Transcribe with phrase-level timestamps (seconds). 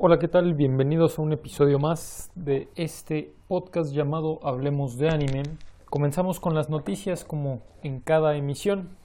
[0.00, 0.54] Hola, ¿qué tal?
[0.54, 5.42] Bienvenidos a un episodio más de este podcast llamado Hablemos de Anime.
[5.86, 8.96] Comenzamos con las noticias como en cada emisión.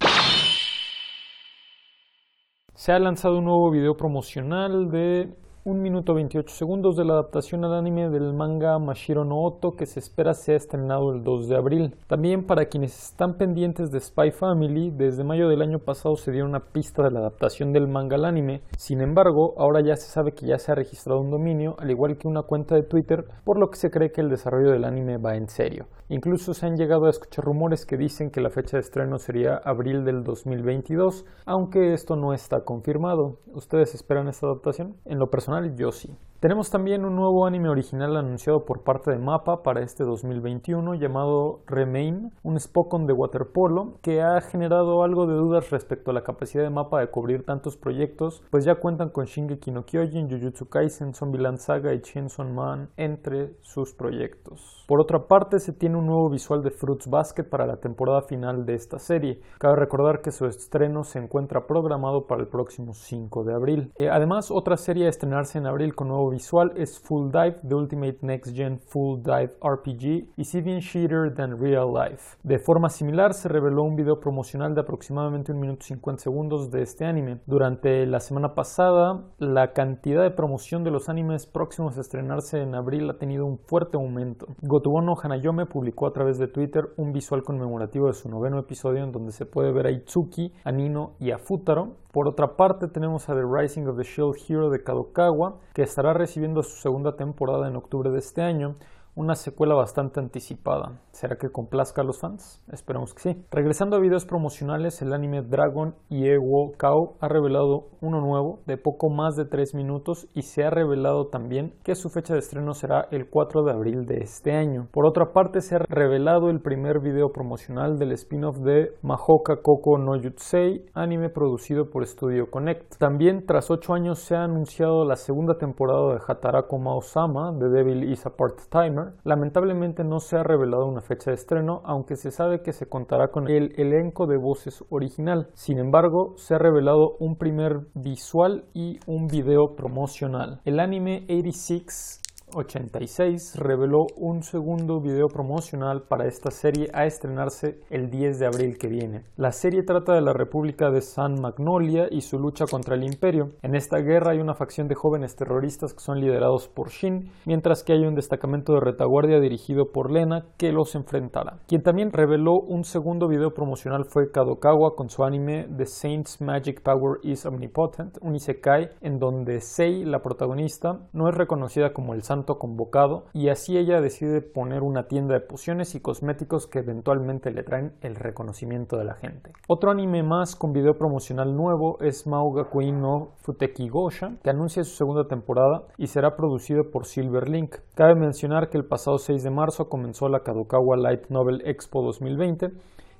[2.75, 5.33] Se ha lanzado un nuevo video promocional de
[5.65, 9.85] 1 minuto 28 segundos de la adaptación al anime del manga Mashiro no Oto que
[9.85, 11.95] se espera sea estrenado el 2 de abril.
[12.07, 16.43] También para quienes están pendientes de Spy Family, desde mayo del año pasado se dio
[16.43, 18.61] una pista de la adaptación del manga al anime.
[18.77, 22.17] Sin embargo, ahora ya se sabe que ya se ha registrado un dominio, al igual
[22.17, 25.15] que una cuenta de Twitter, por lo que se cree que el desarrollo del anime
[25.15, 25.85] va en serio.
[26.09, 29.55] Incluso se han llegado a escuchar rumores que dicen que la fecha de estreno sería
[29.63, 33.39] abril del 2022, aunque esto no está confirmado.
[33.53, 34.97] ¿Ustedes esperan esta adaptación?
[35.05, 36.15] En lo personal, yo sí.
[36.43, 41.61] Tenemos también un nuevo anime original anunciado por parte de MAPA para este 2021 llamado
[41.67, 46.65] Remain, un Spokon de waterpolo que ha generado algo de dudas respecto a la capacidad
[46.65, 51.13] de MAPA de cubrir tantos proyectos, pues ya cuentan con Shingeki no Kyojin, Jujutsu Kaisen,
[51.13, 54.83] Zombieland Saga y Chainsaw Man entre sus proyectos.
[54.85, 58.65] Por otra parte, se tiene un nuevo visual de Fruits Basket para la temporada final
[58.65, 59.39] de esta serie.
[59.59, 63.93] Cabe recordar que su estreno se encuentra programado para el próximo 5 de abril.
[63.97, 67.75] Eh, además, otra serie a estrenarse en abril con nuevo visual es Full Dive, The
[67.75, 72.37] Ultimate Next Gen Full Dive RPG y Sidian Sheeter Than Real Life.
[72.43, 76.81] De forma similar, se reveló un video promocional de aproximadamente 1 minuto 50 segundos de
[76.81, 77.39] este anime.
[77.45, 82.75] Durante la semana pasada, la cantidad de promoción de los animes próximos a estrenarse en
[82.75, 84.47] abril ha tenido un fuerte aumento.
[84.61, 89.11] Gotobono Hanayome publicó a través de Twitter un visual conmemorativo de su noveno episodio en
[89.11, 92.02] donde se puede ver a Itsuki, a Nino y a Futaro.
[92.13, 96.13] Por otra parte, tenemos a The Rising of the Shield Hero de Kadokawa, que estará
[96.13, 98.75] recibiendo su segunda temporada en octubre de este año,
[99.15, 100.99] una secuela bastante anticipada.
[101.11, 102.63] ¿Será que complazca a los fans?
[102.71, 103.45] Esperemos que sí.
[103.51, 109.09] Regresando a videos promocionales, el anime Dragon Ewo Kao ha revelado uno nuevo de poco
[109.09, 113.07] más de 3 minutos y se ha revelado también que su fecha de estreno será
[113.11, 114.87] el 4 de abril de este año.
[114.91, 119.99] Por otra parte, se ha revelado el primer video promocional del spin-off de Mahoka Koko
[119.99, 122.97] no Yutsei, anime producido por Studio Connect.
[122.97, 128.11] También, tras 8 años, se ha anunciado la segunda temporada de Hatarako Mao-sama, The Devil
[128.11, 129.02] is a Part-Timer.
[129.23, 133.29] Lamentablemente no se ha revelado una fecha de estreno, aunque se sabe que se contará
[133.29, 135.49] con el elenco de voces original.
[135.53, 140.61] Sin embargo, se ha revelado un primer visual y un video promocional.
[140.65, 142.22] El anime 86
[142.55, 148.77] 86 reveló un segundo video promocional para esta serie a estrenarse el 10 de abril
[148.77, 149.23] que viene.
[149.35, 153.49] La serie trata de la República de San Magnolia y su lucha contra el Imperio.
[153.61, 157.83] En esta guerra hay una facción de jóvenes terroristas que son liderados por Shin, mientras
[157.83, 161.59] que hay un destacamento de retaguardia dirigido por Lena que los enfrentará.
[161.67, 166.81] Quien también reveló un segundo video promocional fue Kadokawa con su anime The Saint's Magic
[166.81, 172.23] Power is Omnipotent, un isekai en donde Sei, la protagonista, no es reconocida como el
[172.45, 177.63] convocado y así ella decide poner una tienda de pociones y cosméticos que eventualmente le
[177.63, 179.51] traen el reconocimiento de la gente.
[179.67, 184.83] Otro anime más con video promocional nuevo es Mauga Queen no Futeki Gosha, que anuncia
[184.83, 187.75] su segunda temporada y será producido por Silver Link.
[187.95, 192.71] Cabe mencionar que el pasado 6 de marzo comenzó la Kadokawa Light Novel Expo 2020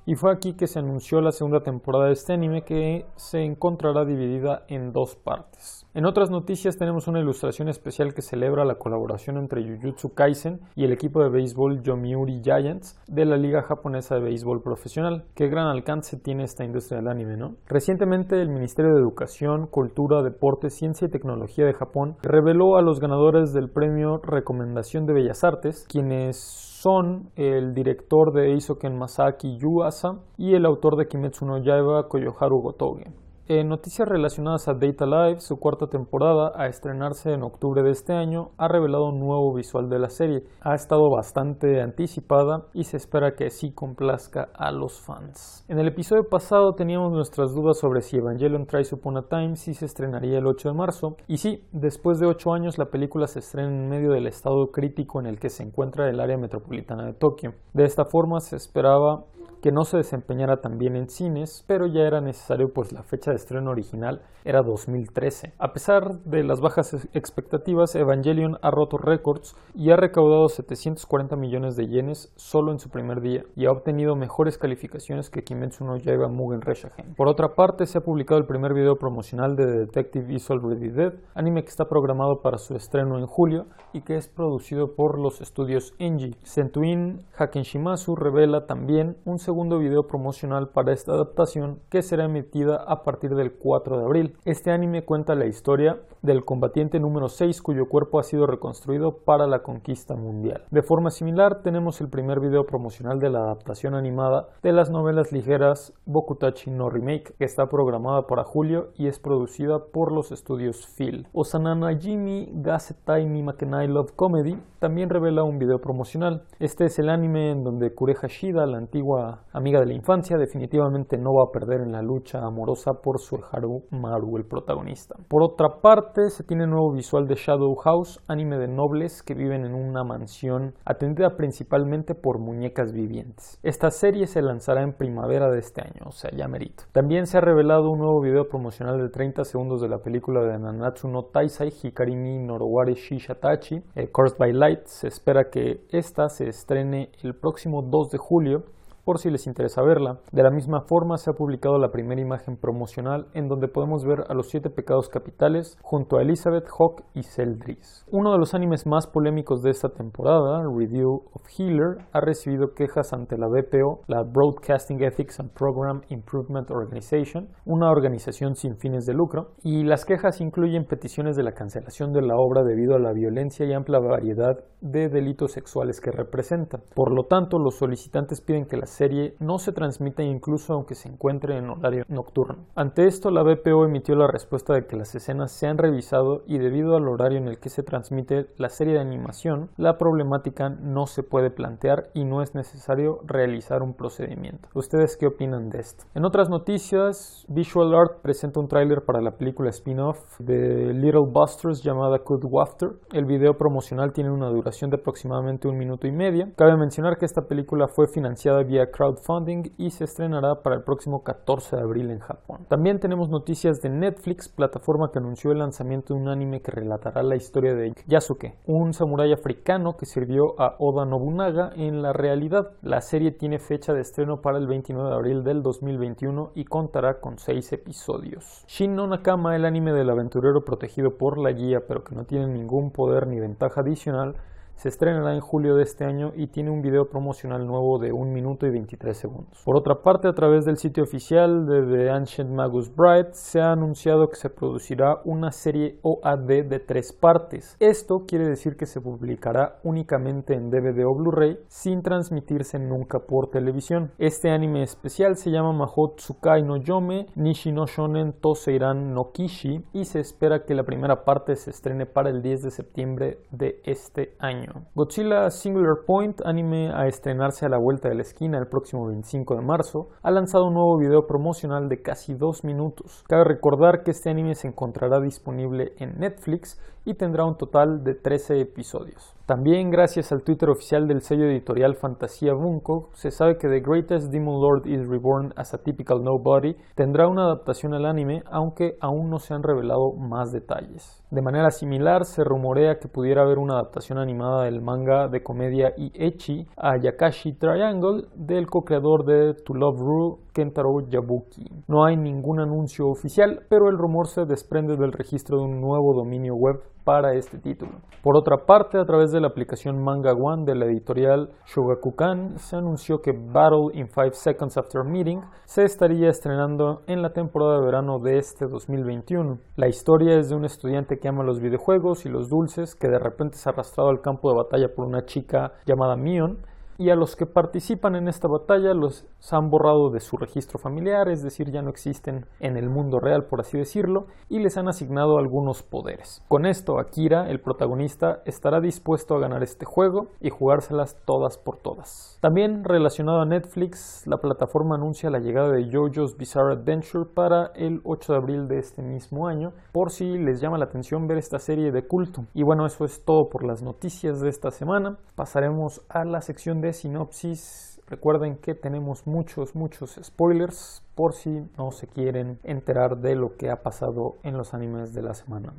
[0.06, 4.04] y fue aquí que se anunció la segunda temporada de este anime que se encontrará
[4.04, 5.86] dividida en dos partes.
[5.94, 10.84] En otras noticias tenemos una ilustración especial que celebra la colaboración entre Jujutsu Kaisen y
[10.84, 15.24] el equipo de béisbol Yomiuri Giants de la Liga Japonesa de Béisbol Profesional.
[15.34, 17.54] Qué gran alcance tiene esta industria del anime, ¿no?
[17.66, 23.00] Recientemente el Ministerio de Educación, Cultura, Deporte, Ciencia y Tecnología de Japón reveló a los
[23.00, 30.18] ganadores del premio Recomendación de Bellas Artes, quienes son el director de Isoken Masaki Yuasa
[30.36, 33.23] y el autor de Kimetsu no Yaiba Koyoharu Gotoge.
[33.46, 38.14] En noticias relacionadas a Data Live, su cuarta temporada, a estrenarse en octubre de este
[38.14, 40.44] año, ha revelado un nuevo visual de la serie.
[40.62, 45.62] Ha estado bastante anticipada y se espera que sí complazca a los fans.
[45.68, 49.74] En el episodio pasado teníamos nuestras dudas sobre si Evangelion Tries Upon a Time sí
[49.74, 51.16] se estrenaría el 8 de marzo.
[51.28, 55.20] Y sí, después de 8 años la película se estrena en medio del estado crítico
[55.20, 57.52] en el que se encuentra el área metropolitana de Tokio.
[57.74, 59.26] De esta forma se esperaba
[59.64, 63.38] que no se desempeñara también en cines, pero ya era necesario pues la fecha de
[63.38, 65.54] estreno original era 2013.
[65.58, 71.76] A pesar de las bajas expectativas, Evangelion ha roto récords y ha recaudado 740 millones
[71.76, 75.96] de yenes solo en su primer día y ha obtenido mejores calificaciones que Kimetsu no
[75.96, 77.14] Yaiba Mugen Reshagen.
[77.14, 81.14] Por otra parte, se ha publicado el primer video promocional de Detective Is Already Dead,
[81.34, 83.64] anime que está programado para su estreno en julio
[83.94, 86.36] y que es producido por los estudios Enji.
[86.42, 92.74] Sentuin Hakenshimasu revela también un segundo segundo video promocional para esta adaptación que será emitida
[92.74, 94.36] a partir del 4 de abril.
[94.44, 99.46] Este anime cuenta la historia del combatiente número 6 cuyo cuerpo ha sido reconstruido para
[99.46, 100.64] la conquista mundial.
[100.70, 105.32] De forma similar, tenemos el primer video promocional de la adaptación animada de las novelas
[105.32, 110.86] ligeras Bokutachi no Remake, que está programada para julio y es producida por los estudios
[110.96, 111.28] Phil.
[111.34, 116.44] Osanana Jimmy Gasetai Makenai Love Comedy también revela un video promocional.
[116.58, 121.18] Este es el anime en donde Kure Hashida, la antigua amiga de la infancia, definitivamente
[121.18, 125.16] no va a perder en la lucha amorosa por su Haru Maru, el protagonista.
[125.28, 129.64] Por otra parte, se tiene nuevo visual de Shadow House, anime de nobles que viven
[129.64, 133.58] en una mansión atendida principalmente por muñecas vivientes.
[133.64, 136.84] Esta serie se lanzará en primavera de este año, o sea, ya merito.
[136.92, 140.56] También se ha revelado un nuevo video promocional de 30 segundos de la película de
[140.56, 144.84] Nanatsu no Taisai Hikarimi Noroware Shishatachi, eh, Cursed by Light.
[144.84, 148.64] Se espera que esta se estrene el próximo 2 de julio
[149.04, 150.20] por si les interesa verla.
[150.32, 154.24] De la misma forma se ha publicado la primera imagen promocional en donde podemos ver
[154.28, 158.04] a los siete pecados capitales junto a Elizabeth, Hawk y Celdris.
[158.10, 163.12] Uno de los animes más polémicos de esta temporada, Review of Healer, ha recibido quejas
[163.12, 169.14] ante la BPO, la Broadcasting Ethics and Program Improvement Organization, una organización sin fines de
[169.14, 173.12] lucro, y las quejas incluyen peticiones de la cancelación de la obra debido a la
[173.12, 176.78] violencia y amplia variedad de delitos sexuales que representa.
[176.94, 181.08] Por lo tanto, los solicitantes piden que las serie no se transmite incluso aunque se
[181.08, 182.64] encuentre en horario nocturno.
[182.74, 186.58] Ante esto, la BPO emitió la respuesta de que las escenas se han revisado y
[186.58, 191.06] debido al horario en el que se transmite la serie de animación, la problemática no
[191.06, 194.68] se puede plantear y no es necesario realizar un procedimiento.
[194.74, 196.04] ¿Ustedes qué opinan de esto?
[196.14, 201.82] En otras noticias, Visual Art presenta un tráiler para la película spin-off de Little Busters
[201.82, 202.90] llamada Good Wafter.
[203.12, 206.48] El video promocional tiene una duración de aproximadamente un minuto y medio.
[206.56, 211.22] Cabe mencionar que esta película fue financiada vía crowdfunding y se estrenará para el próximo
[211.22, 212.66] 14 de abril en Japón.
[212.68, 217.22] También tenemos noticias de Netflix, plataforma que anunció el lanzamiento de un anime que relatará
[217.22, 222.72] la historia de Yasuke, un samurái africano que sirvió a Oda Nobunaga en la realidad.
[222.82, 227.20] La serie tiene fecha de estreno para el 29 de abril del 2021 y contará
[227.20, 228.64] con 6 episodios.
[228.66, 232.46] Shin no Nakama, el anime del aventurero protegido por la guía pero que no tiene
[232.46, 234.36] ningún poder ni ventaja adicional,
[234.76, 238.30] se estrenará en julio de este año y tiene un video promocional nuevo de 1
[238.30, 239.62] minuto y 23 segundos.
[239.64, 243.72] Por otra parte, a través del sitio oficial de The Ancient Magus Bride se ha
[243.72, 247.76] anunciado que se producirá una serie OAD de tres partes.
[247.80, 253.50] Esto quiere decir que se publicará únicamente en DVD o Blu-ray sin transmitirse nunca por
[253.50, 254.12] televisión.
[254.18, 259.84] Este anime especial se llama Mahou Tsukai no Yome Nishi no Shonen Toseiran no Kishi
[259.92, 263.80] y se espera que la primera parte se estrene para el 10 de septiembre de
[263.84, 264.63] este año.
[264.94, 269.56] Godzilla Singular Point, anime a estrenarse a la vuelta de la esquina el próximo 25
[269.56, 273.24] de marzo, ha lanzado un nuevo video promocional de casi dos minutos.
[273.28, 278.14] Cabe recordar que este anime se encontrará disponible en Netflix y tendrá un total de
[278.14, 279.34] 13 episodios.
[279.46, 284.32] También gracias al Twitter oficial del sello editorial Fantasía Bunko, se sabe que The Greatest
[284.32, 289.28] Demon Lord is Reborn as a Typical Nobody tendrá una adaptación al anime, aunque aún
[289.28, 291.22] no se han revelado más detalles.
[291.30, 295.92] De manera similar, se rumorea que pudiera haber una adaptación animada del manga de comedia
[295.96, 301.68] y echi a Yakashi Triangle del co-creador de To Love Ru, Kentaro Yabuki.
[301.88, 306.14] No hay ningún anuncio oficial, pero el rumor se desprende del registro de un nuevo
[306.14, 307.92] dominio web para este título.
[308.22, 312.76] Por otra parte, a través de la aplicación Manga One de la editorial Shogakukan, se
[312.76, 317.84] anunció que Battle in 5 Seconds After Meeting se estaría estrenando en la temporada de
[317.84, 319.58] verano de este 2021.
[319.76, 323.18] La historia es de un estudiante que ama los videojuegos y los dulces que de
[323.18, 326.64] repente es arrastrado al campo de batalla por una chica llamada Mion
[326.98, 331.28] y a los que participan en esta batalla los han borrado de su registro familiar,
[331.28, 334.88] es decir, ya no existen en el mundo real, por así decirlo, y les han
[334.88, 336.42] asignado algunos poderes.
[336.48, 341.76] Con esto, Akira, el protagonista, estará dispuesto a ganar este juego y jugárselas todas por
[341.76, 342.38] todas.
[342.40, 348.00] También relacionado a Netflix, la plataforma anuncia la llegada de JoJo's Bizarre Adventure para el
[348.04, 351.58] 8 de abril de este mismo año, por si les llama la atención ver esta
[351.58, 352.46] serie de culto.
[352.54, 355.18] Y bueno, eso es todo por las noticias de esta semana.
[355.36, 358.00] Pasaremos a la sección de sinopsis.
[358.06, 363.70] Recuerden que tenemos muchos, muchos spoilers por si no se quieren enterar de lo que
[363.70, 365.72] ha pasado en los animes de la semana.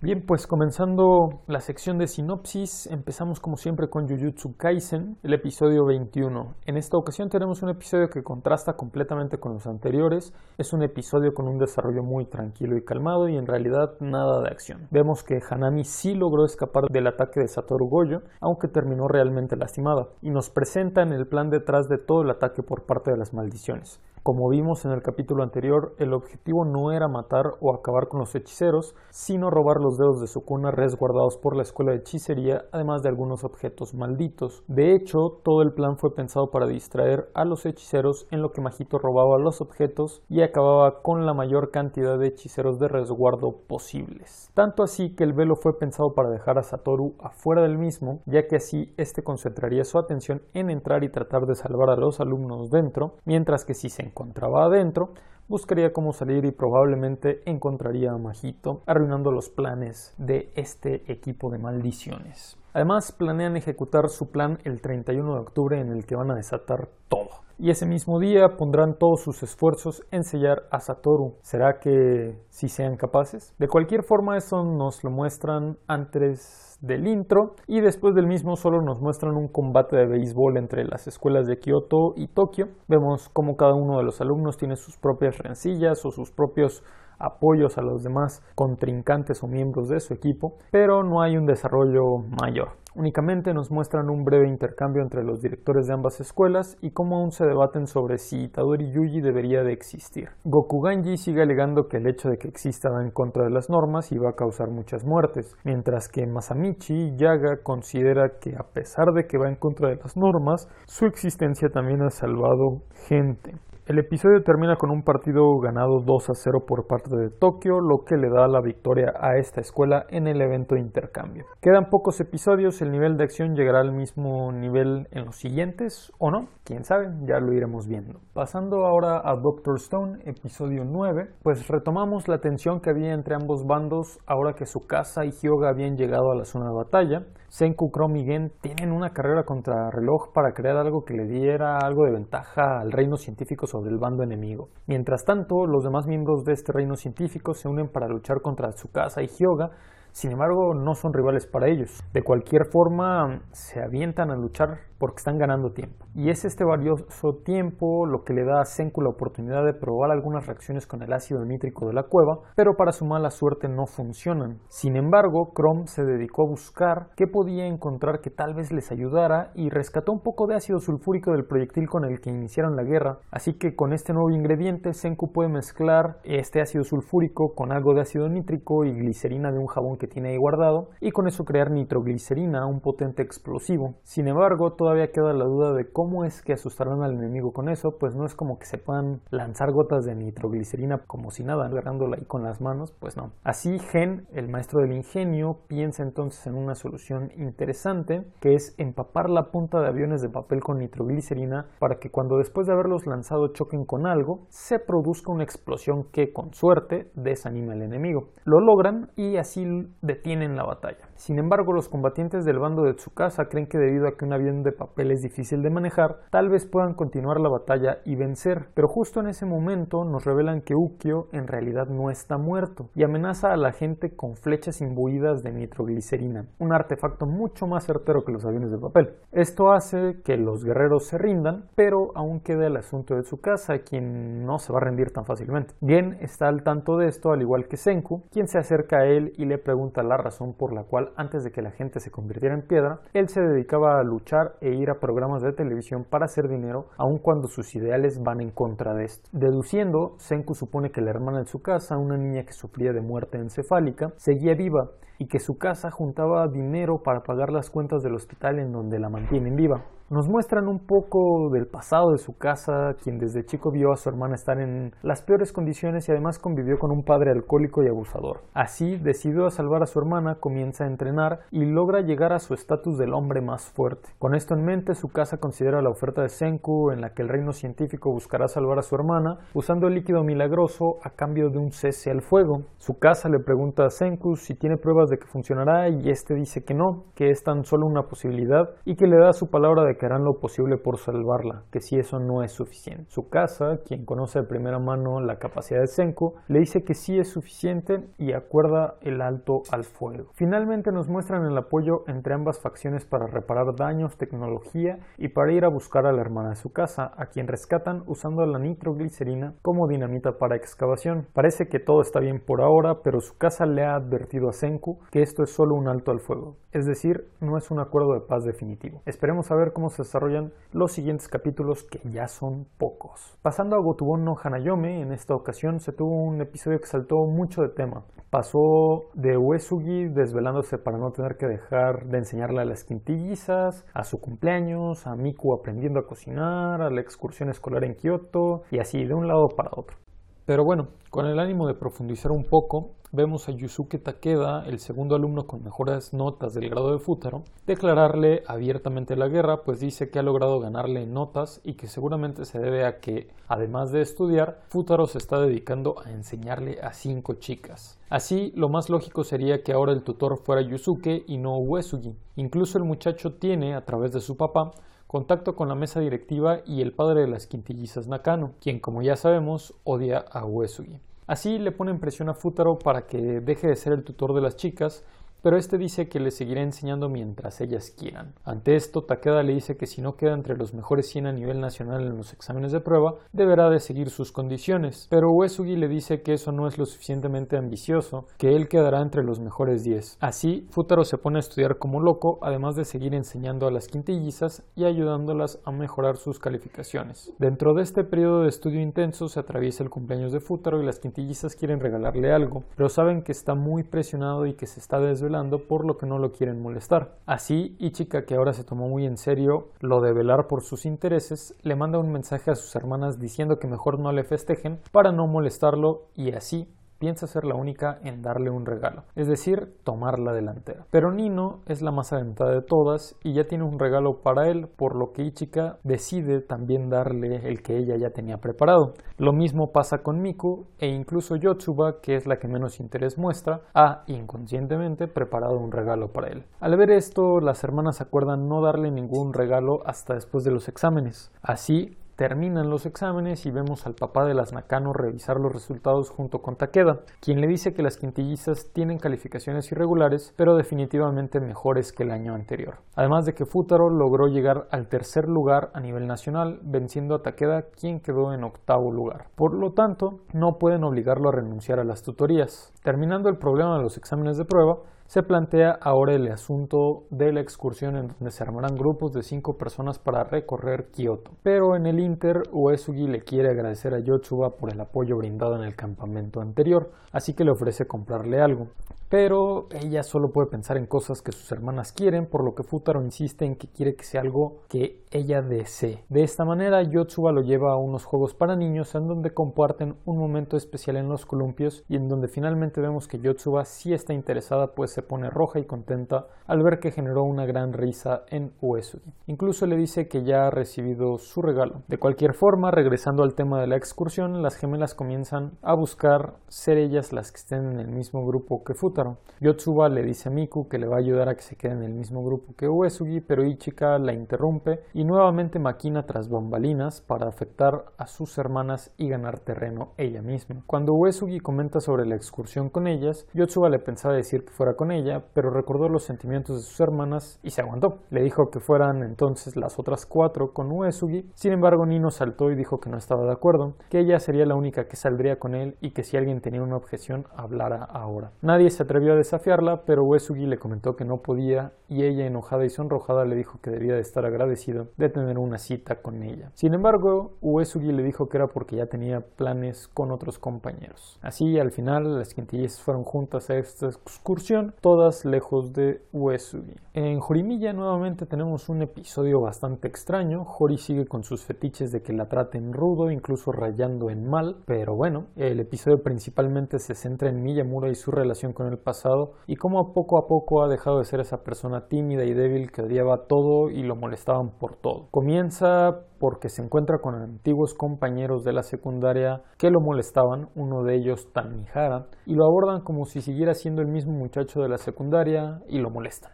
[0.00, 5.84] Bien, pues comenzando la sección de sinopsis, empezamos como siempre con Jujutsu Kaisen, el episodio
[5.86, 6.54] 21.
[6.66, 10.32] En esta ocasión tenemos un episodio que contrasta completamente con los anteriores.
[10.56, 14.50] Es un episodio con un desarrollo muy tranquilo y calmado y en realidad nada de
[14.50, 14.86] acción.
[14.92, 20.10] Vemos que Hanami sí logró escapar del ataque de Satoru Goyo, aunque terminó realmente lastimada,
[20.22, 24.00] y nos presentan el plan detrás de todo el ataque por parte de las maldiciones.
[24.22, 28.34] Como vimos en el capítulo anterior, el objetivo no era matar o acabar con los
[28.34, 33.08] hechiceros, sino robar los dedos de Sukuna resguardados por la escuela de hechicería, además de
[33.08, 34.64] algunos objetos malditos.
[34.66, 38.60] De hecho, todo el plan fue pensado para distraer a los hechiceros en lo que
[38.60, 44.50] Majito robaba los objetos y acababa con la mayor cantidad de hechiceros de resguardo posibles.
[44.54, 48.46] Tanto así que el velo fue pensado para dejar a Satoru afuera del mismo, ya
[48.46, 52.70] que así este concentraría su atención en entrar y tratar de salvar a los alumnos
[52.70, 55.14] dentro, mientras que si se encontraba adentro,
[55.46, 61.58] buscaría cómo salir y probablemente encontraría a Majito, arruinando los planes de este equipo de
[61.58, 62.57] maldiciones.
[62.72, 66.88] Además, planean ejecutar su plan el 31 de octubre en el que van a desatar
[67.08, 71.34] todo y ese mismo día pondrán todos sus esfuerzos en sellar a Satoru.
[71.42, 73.52] ¿Será que sí sean capaces?
[73.58, 78.80] De cualquier forma, eso nos lo muestran antes del intro y después del mismo solo
[78.80, 82.68] nos muestran un combate de béisbol entre las escuelas de Kyoto y Tokio.
[82.86, 86.84] Vemos cómo cada uno de los alumnos tiene sus propias rencillas o sus propios
[87.18, 92.18] apoyos a los demás contrincantes o miembros de su equipo, pero no hay un desarrollo
[92.40, 92.78] mayor.
[92.98, 97.30] Únicamente nos muestran un breve intercambio entre los directores de ambas escuelas y cómo aún
[97.30, 100.30] se debaten sobre si Itadori Yuji debería de existir.
[100.42, 104.10] Gokuganji sigue alegando que el hecho de que exista va en contra de las normas
[104.10, 109.26] y va a causar muchas muertes, mientras que Masamichi Yaga considera que a pesar de
[109.28, 113.54] que va en contra de las normas, su existencia también ha salvado gente.
[113.88, 118.04] El episodio termina con un partido ganado 2 a 0 por parte de Tokio, lo
[118.04, 121.46] que le da la victoria a esta escuela en el evento de intercambio.
[121.62, 126.30] Quedan pocos episodios, el nivel de acción llegará al mismo nivel en los siguientes o
[126.30, 128.20] no, quién sabe, ya lo iremos viendo.
[128.34, 133.64] Pasando ahora a Doctor Stone, episodio 9, pues retomamos la tensión que había entre ambos
[133.66, 137.26] bandos ahora que Tsukasa y Hyoga habían llegado a la zona de batalla.
[137.48, 141.78] Senku, Chrome y Gen tienen una carrera contra reloj para crear algo que le diera
[141.78, 144.68] algo de ventaja al reino científico sobre el bando enemigo.
[144.86, 149.22] Mientras tanto, los demás miembros de este reino científico se unen para luchar contra Tsukasa
[149.22, 149.70] y Hyoga,
[150.12, 152.02] sin embargo, no son rivales para ellos.
[152.12, 156.06] De cualquier forma, se avientan a luchar porque están ganando tiempo.
[156.14, 160.10] Y es este valioso tiempo lo que le da a Senku la oportunidad de probar
[160.10, 163.86] algunas reacciones con el ácido nítrico de la cueva, pero para su mala suerte no
[163.86, 164.58] funcionan.
[164.68, 169.52] Sin embargo, Chrome se dedicó a buscar qué podía encontrar que tal vez les ayudara
[169.54, 173.18] y rescató un poco de ácido sulfúrico del proyectil con el que iniciaron la guerra.
[173.30, 178.00] Así que con este nuevo ingrediente, Senku puede mezclar este ácido sulfúrico con algo de
[178.00, 181.70] ácido nítrico y glicerina de un jabón que tiene ahí guardado y con eso crear
[181.70, 183.96] nitroglicerina, un potente explosivo.
[184.02, 187.96] Sin embargo, todavía queda la duda de cómo es que asustarán al enemigo con eso,
[187.98, 192.16] pues no es como que se puedan lanzar gotas de nitroglicerina como si nada, agarrándola
[192.16, 193.32] ahí con las manos, pues no.
[193.42, 199.28] Así Gen, el maestro del ingenio, piensa entonces en una solución interesante, que es empapar
[199.28, 203.48] la punta de aviones de papel con nitroglicerina para que cuando después de haberlos lanzado
[203.52, 208.30] choquen con algo, se produzca una explosión que con suerte desanime al enemigo.
[208.44, 209.64] Lo logran y así
[210.02, 211.08] detienen la batalla.
[211.14, 214.62] Sin embargo, los combatientes del bando de Tsukasa creen que debido a que un avión
[214.62, 218.68] de papel es difícil de manejar, tal vez puedan continuar la batalla y vencer.
[218.74, 223.02] Pero justo en ese momento nos revelan que Ukyo en realidad no está muerto y
[223.02, 228.32] amenaza a la gente con flechas imbuidas de nitroglicerina, un artefacto mucho más certero que
[228.32, 229.14] los aviones de papel.
[229.32, 234.44] Esto hace que los guerreros se rindan, pero aún queda el asunto de Tsukasa, quien
[234.44, 235.74] no se va a rendir tan fácilmente.
[235.80, 239.32] Bien está al tanto de esto, al igual que Senku, quien se acerca a él
[239.36, 242.54] y le pregunta la razón por la cual antes de que la gente se convirtiera
[242.54, 246.48] en piedra, él se dedicaba a luchar e ir a programas de televisión para hacer
[246.48, 249.28] dinero, aun cuando sus ideales van en contra de esto.
[249.32, 253.38] Deduciendo, Senku supone que la hermana de su casa, una niña que sufría de muerte
[253.38, 258.58] encefálica, seguía viva y que su casa juntaba dinero para pagar las cuentas del hospital
[258.58, 259.84] en donde la mantienen viva.
[260.10, 264.08] Nos muestran un poco del pasado de su casa, quien desde chico vio a su
[264.08, 268.40] hermana estar en las peores condiciones y además convivió con un padre alcohólico y abusador.
[268.54, 272.54] Así, decidió a salvar a su hermana, comienza a entrenar y logra llegar a su
[272.54, 274.08] estatus del hombre más fuerte.
[274.18, 277.28] Con esto en mente, su casa considera la oferta de Senku en la que el
[277.28, 281.70] reino científico buscará salvar a su hermana usando el líquido milagroso a cambio de un
[281.70, 282.62] cese al fuego.
[282.78, 286.64] Su casa le pregunta a Senku si tiene pruebas de que funcionará y este dice
[286.64, 289.96] que no, que es tan solo una posibilidad y que le da su palabra de
[289.96, 293.04] que harán lo posible por salvarla, que si eso no es suficiente.
[293.08, 297.18] Su casa, quien conoce de primera mano la capacidad de Senku, le dice que sí
[297.18, 300.30] es suficiente y acuerda el alto al fuego.
[300.34, 305.64] Finalmente nos muestran el apoyo entre ambas facciones para reparar daños, tecnología y para ir
[305.64, 309.88] a buscar a la hermana de su casa, a quien rescatan usando la nitroglicerina como
[309.88, 311.26] dinamita para excavación.
[311.32, 314.97] Parece que todo está bien por ahora, pero su casa le ha advertido a Senku
[315.10, 318.20] que esto es solo un alto al fuego, es decir, no es un acuerdo de
[318.20, 319.02] paz definitivo.
[319.06, 323.38] Esperemos a ver cómo se desarrollan los siguientes capítulos que ya son pocos.
[323.42, 327.62] Pasando a Gotubon no Hanayome, en esta ocasión se tuvo un episodio que saltó mucho
[327.62, 328.04] de tema.
[328.30, 334.04] Pasó de Uesugi desvelándose para no tener que dejar de enseñarle a las quintillizas, a
[334.04, 339.04] su cumpleaños, a Miku aprendiendo a cocinar, a la excursión escolar en Kioto y así
[339.04, 339.96] de un lado para otro.
[340.44, 345.14] Pero bueno, con el ánimo de profundizar un poco, vemos a Yusuke Takeda, el segundo
[345.14, 350.18] alumno con mejores notas del grado de Futaro, declararle abiertamente la guerra, pues dice que
[350.18, 355.06] ha logrado ganarle notas y que seguramente se debe a que, además de estudiar, Futaro
[355.06, 357.98] se está dedicando a enseñarle a cinco chicas.
[358.10, 362.14] Así, lo más lógico sería que ahora el tutor fuera Yusuke y no Uesugi.
[362.36, 364.72] Incluso el muchacho tiene, a través de su papá,
[365.06, 369.16] contacto con la mesa directiva y el padre de las quintillizas Nakano, quien como ya
[369.16, 371.00] sabemos odia a Uesugi.
[371.28, 374.56] Así le ponen presión a Futaro para que deje de ser el tutor de las
[374.56, 375.04] chicas
[375.48, 378.34] pero este dice que le seguirá enseñando mientras ellas quieran.
[378.44, 381.58] Ante esto, Takeda le dice que si no queda entre los mejores 100 a nivel
[381.58, 386.20] nacional en los exámenes de prueba, deberá de seguir sus condiciones, pero Uesugi le dice
[386.20, 390.18] que eso no es lo suficientemente ambicioso, que él quedará entre los mejores 10.
[390.20, 394.64] Así, Futaro se pone a estudiar como loco, además de seguir enseñando a las quintillizas
[394.76, 397.32] y ayudándolas a mejorar sus calificaciones.
[397.38, 401.00] Dentro de este periodo de estudio intenso se atraviesa el cumpleaños de Futaro y las
[401.00, 405.37] quintillizas quieren regalarle algo, pero saben que está muy presionado y que se está desvelando
[405.66, 407.16] por lo que no lo quieren molestar.
[407.26, 411.56] Así, Ichika, que ahora se tomó muy en serio lo de velar por sus intereses,
[411.62, 415.26] le manda un mensaje a sus hermanas diciendo que mejor no le festejen para no
[415.26, 416.68] molestarlo y así
[416.98, 420.86] piensa ser la única en darle un regalo, es decir, tomar la delantera.
[420.90, 424.68] Pero Nino es la más aventada de todas y ya tiene un regalo para él,
[424.68, 428.94] por lo que Ichika decide también darle el que ella ya tenía preparado.
[429.16, 433.62] Lo mismo pasa con Miku e incluso Yotsuba, que es la que menos interés muestra,
[433.74, 436.44] ha inconscientemente preparado un regalo para él.
[436.60, 441.32] Al ver esto, las hermanas acuerdan no darle ningún regalo hasta después de los exámenes.
[441.42, 446.42] Así, Terminan los exámenes y vemos al papá de las Nakano revisar los resultados junto
[446.42, 452.02] con Takeda, quien le dice que las quintillizas tienen calificaciones irregulares, pero definitivamente mejores que
[452.02, 452.78] el año anterior.
[452.96, 457.66] Además de que Futaro logró llegar al tercer lugar a nivel nacional, venciendo a Takeda,
[457.70, 459.26] quien quedó en octavo lugar.
[459.36, 462.72] Por lo tanto, no pueden obligarlo a renunciar a las tutorías.
[462.82, 464.78] Terminando el problema de los exámenes de prueba,
[465.08, 469.56] se plantea ahora el asunto de la excursión en donde se armarán grupos de cinco
[469.56, 471.30] personas para recorrer Kioto.
[471.42, 475.62] Pero en el Inter, Uesugi le quiere agradecer a Yotsuba por el apoyo brindado en
[475.62, 478.68] el campamento anterior, así que le ofrece comprarle algo
[479.08, 483.02] pero ella solo puede pensar en cosas que sus hermanas quieren, por lo que Futaro
[483.02, 486.04] insiste en que quiere que sea algo que ella desee.
[486.08, 490.18] De esta manera, Yotsuba lo lleva a unos juegos para niños en donde comparten un
[490.18, 494.74] momento especial en los columpios y en donde finalmente vemos que Yotsuba sí está interesada
[494.74, 499.12] pues se pone roja y contenta al ver que generó una gran risa en Uesugi.
[499.28, 501.82] Incluso le dice que ya ha recibido su regalo.
[501.86, 506.78] De cualquier forma, regresando al tema de la excursión, las gemelas comienzan a buscar ser
[506.78, 510.68] ellas las que estén en el mismo grupo que Futaro Yotsuba le dice a Miku
[510.68, 513.20] que le va a ayudar a que se quede en el mismo grupo que Uesugi,
[513.20, 519.08] pero Ichika la interrumpe y nuevamente maquina tras bambalinas para afectar a sus hermanas y
[519.08, 520.64] ganar terreno ella misma.
[520.66, 524.87] Cuando Uesugi comenta sobre la excursión con ellas, Yotsuba le pensaba decir que fuera con
[524.90, 527.98] ella, pero recordó los sentimientos de sus hermanas y se aguantó.
[528.10, 532.56] Le dijo que fueran entonces las otras cuatro con Uesugi, sin embargo Nino saltó y
[532.56, 535.76] dijo que no estaba de acuerdo, que ella sería la única que saldría con él
[535.80, 538.32] y que si alguien tenía una objeción hablara ahora.
[538.42, 542.64] Nadie se atrevió a desafiarla, pero Uesugi le comentó que no podía y ella, enojada
[542.64, 546.50] y sonrojada, le dijo que debía de estar agradecido de tener una cita con ella.
[546.54, 551.18] Sin embargo, Uesugi le dijo que era porque ya tenía planes con otros compañeros.
[551.22, 556.74] Así, al final, las quintillizas fueron juntas a esta excursión, todas lejos de Uesugi.
[556.94, 560.44] En Jorimilla nuevamente tenemos un episodio bastante extraño.
[560.58, 564.96] Hori sigue con sus fetiches de que la traten rudo, incluso rayando en mal, pero
[564.96, 569.56] bueno, el episodio principalmente se centra en Miyamura y su relación con el pasado y
[569.56, 573.26] cómo poco a poco ha dejado de ser esa persona tímida y débil que odiaba
[573.26, 575.08] todo y lo molestaban por todo.
[575.10, 580.96] Comienza porque se encuentra con antiguos compañeros de la secundaria que lo molestaban, uno de
[580.96, 585.60] ellos Tanihara, y lo abordan como si siguiera siendo el mismo muchacho de la secundaria
[585.68, 586.32] y lo molestan.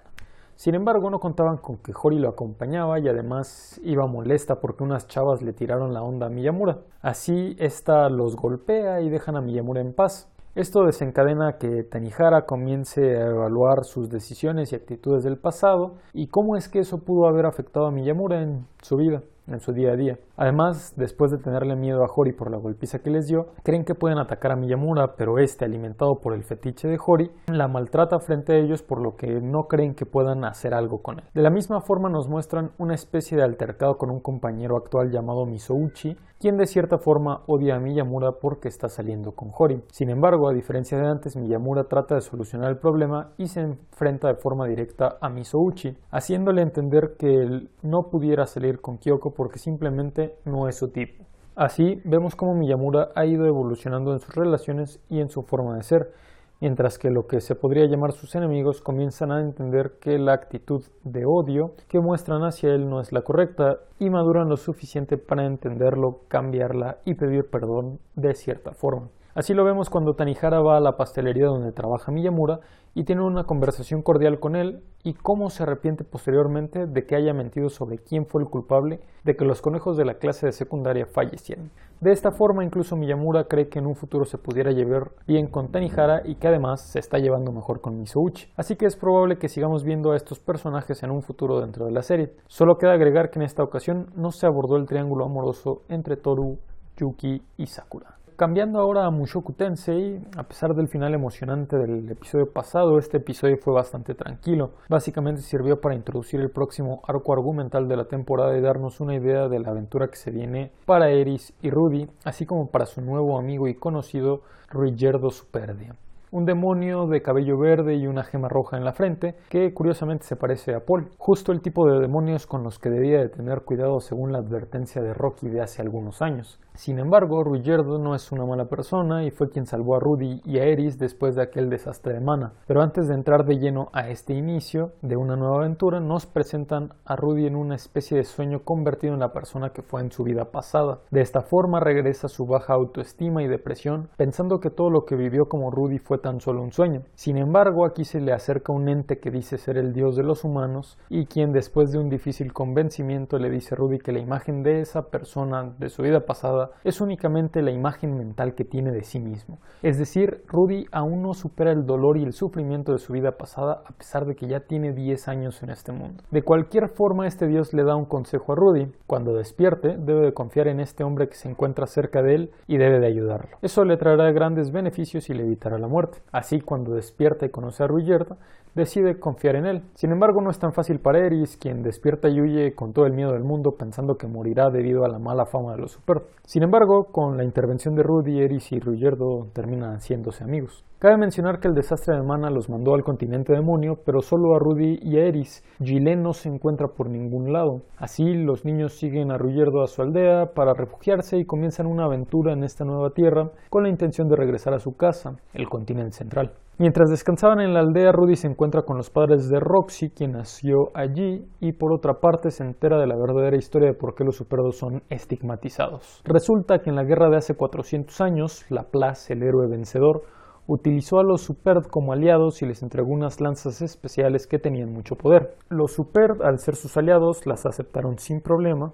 [0.57, 5.09] Sin embargo, no contaban con que Hori lo acompañaba y además iba molesta porque unas
[5.09, 6.79] chavas le tiraron la onda a Miyamura.
[7.03, 10.31] Así, esta los golpea y dejan a Miyamura en paz.
[10.55, 16.55] Esto desencadena que Tanihara comience a evaluar sus decisiones y actitudes del pasado y cómo
[16.55, 19.23] es que eso pudo haber afectado a Miyamura en su vida.
[19.47, 20.19] En su día a día.
[20.37, 23.95] Además, después de tenerle miedo a Hori por la golpiza que les dio, creen que
[23.95, 28.53] pueden atacar a Miyamura, pero este, alimentado por el fetiche de Hori, la maltrata frente
[28.53, 31.25] a ellos por lo que no creen que puedan hacer algo con él.
[31.35, 35.47] De la misma forma nos muestran una especie de altercado con un compañero actual llamado
[35.47, 39.83] Misouchi, quien de cierta forma odia a Miyamura porque está saliendo con Hori.
[39.91, 44.29] Sin embargo, a diferencia de antes, Miyamura trata de solucionar el problema y se enfrenta
[44.29, 49.59] de forma directa a Misouchi, haciéndole entender que él no pudiera salir con Kyoko porque
[49.59, 51.25] simplemente no es su tipo.
[51.55, 55.85] Así vemos cómo Miyamura ha ido evolucionando en sus relaciones y en su forma de
[55.85, 56.13] ser,
[56.61, 60.83] mientras que lo que se podría llamar sus enemigos comienzan a entender que la actitud
[61.05, 65.47] de odio que muestran hacia él no es la correcta y maduran lo suficiente para
[65.47, 69.11] entenderlo, cambiarla y pedir perdón de cierta forma.
[69.35, 72.61] Así lo vemos cuando Tanihara va a la pastelería donde trabaja Miyamura
[72.95, 77.35] y tiene una conversación cordial con él y cómo se arrepiente posteriormente de que haya
[77.35, 81.07] mentido sobre quién fue el culpable de que los conejos de la clase de secundaria
[81.07, 81.73] fallecieran.
[82.01, 85.73] De esta forma incluso Miyamura cree que en un futuro se pudiera llevar bien con
[85.73, 88.53] Tanihara y que además se está llevando mejor con Misouchi.
[88.55, 91.91] Así que es probable que sigamos viendo a estos personajes en un futuro dentro de
[91.91, 92.37] la serie.
[92.47, 96.59] Solo queda agregar que en esta ocasión no se abordó el triángulo amoroso entre Toru,
[96.97, 98.15] Yuki y Sakura.
[98.37, 103.59] Cambiando ahora a Mushoku Tensei, a pesar del final emocionante del episodio pasado, este episodio
[103.59, 104.73] fue bastante tranquilo.
[104.89, 109.47] Básicamente sirvió para introducir el próximo arco argumental de la temporada y darnos una idea
[109.47, 113.39] de la aventura que se viene para Eris y Rudy, así como para su nuevo
[113.39, 115.95] amigo y conocido Ruggerdo Superdia
[116.33, 120.35] un demonio de cabello verde y una gema roja en la frente, que curiosamente se
[120.35, 124.01] parece a Paul, justo el tipo de demonios con los que debía de tener cuidado
[124.01, 126.59] según la advertencia de Rocky de hace algunos años.
[126.77, 130.59] Sin embargo, Ruggerdo no es una mala persona y fue quien salvó a Rudy y
[130.59, 132.55] a Eris después de aquel desastre de Mana.
[132.67, 136.93] Pero antes de entrar de lleno a este inicio de una nueva aventura, nos presentan
[137.05, 140.25] a Rudy en una especie de sueño convertido en la persona que fue en su
[140.25, 140.99] vida pasada.
[141.13, 145.49] De esta forma regresa su baja autoestima y depresión, pensando que todo lo que vivió
[145.49, 147.03] como Rudy fue tan solo un sueño.
[147.15, 150.43] Sin embargo, aquí se le acerca un ente que dice ser el dios de los
[150.43, 154.65] humanos y quien después de un difícil convencimiento le dice a Rudy que la imagen
[154.65, 159.03] de esa persona de su vida pasada es únicamente la imagen mental que tiene de
[159.03, 159.59] sí mismo.
[159.83, 163.83] Es decir, Rudy aún no supera el dolor y el sufrimiento de su vida pasada
[163.85, 166.23] a pesar de que ya tiene 10 años en este mundo.
[166.31, 168.93] De cualquier forma, este Dios le da un consejo a Rudy.
[169.07, 172.77] Cuando despierte, debe de confiar en este hombre que se encuentra cerca de él y
[172.77, 173.59] debe de ayudarlo.
[173.63, 176.19] Eso le traerá grandes beneficios y le evitará la muerte.
[176.33, 178.37] Así, cuando despierta y conoce a Ruggerda,
[178.75, 179.83] decide confiar en él.
[179.95, 183.13] Sin embargo, no es tan fácil para Eris, quien despierta y huye con todo el
[183.13, 186.23] miedo del mundo pensando que morirá debido a la mala fama de los super.
[186.45, 190.85] Sin embargo, con la intervención de Rudy, Eris y Ruggerdo terminan haciéndose amigos.
[191.05, 194.59] Cabe mencionar que el desastre de Mana los mandó al continente demonio, pero solo a
[194.59, 195.63] Rudy y a Eris.
[195.79, 197.83] Gilén no se encuentra por ningún lado.
[197.99, 202.65] Así, los niños siguen a a su aldea para refugiarse y comienzan una aventura en
[202.65, 206.55] esta nueva tierra con la intención de regresar a su casa, el continente central.
[206.79, 210.89] Mientras descansaban en la aldea, Rudy se encuentra con los padres de Roxy, quien nació
[210.95, 214.37] allí, y por otra parte se entera de la verdadera historia de por qué los
[214.37, 216.23] superdos son estigmatizados.
[216.25, 220.23] Resulta que en la guerra de hace 400 años, Laplace, el héroe vencedor,
[220.67, 225.17] utilizó a los Superd como aliados y les entregó unas lanzas especiales que tenían mucho
[225.17, 225.57] poder.
[225.69, 228.93] Los Superd, al ser sus aliados, las aceptaron sin problema.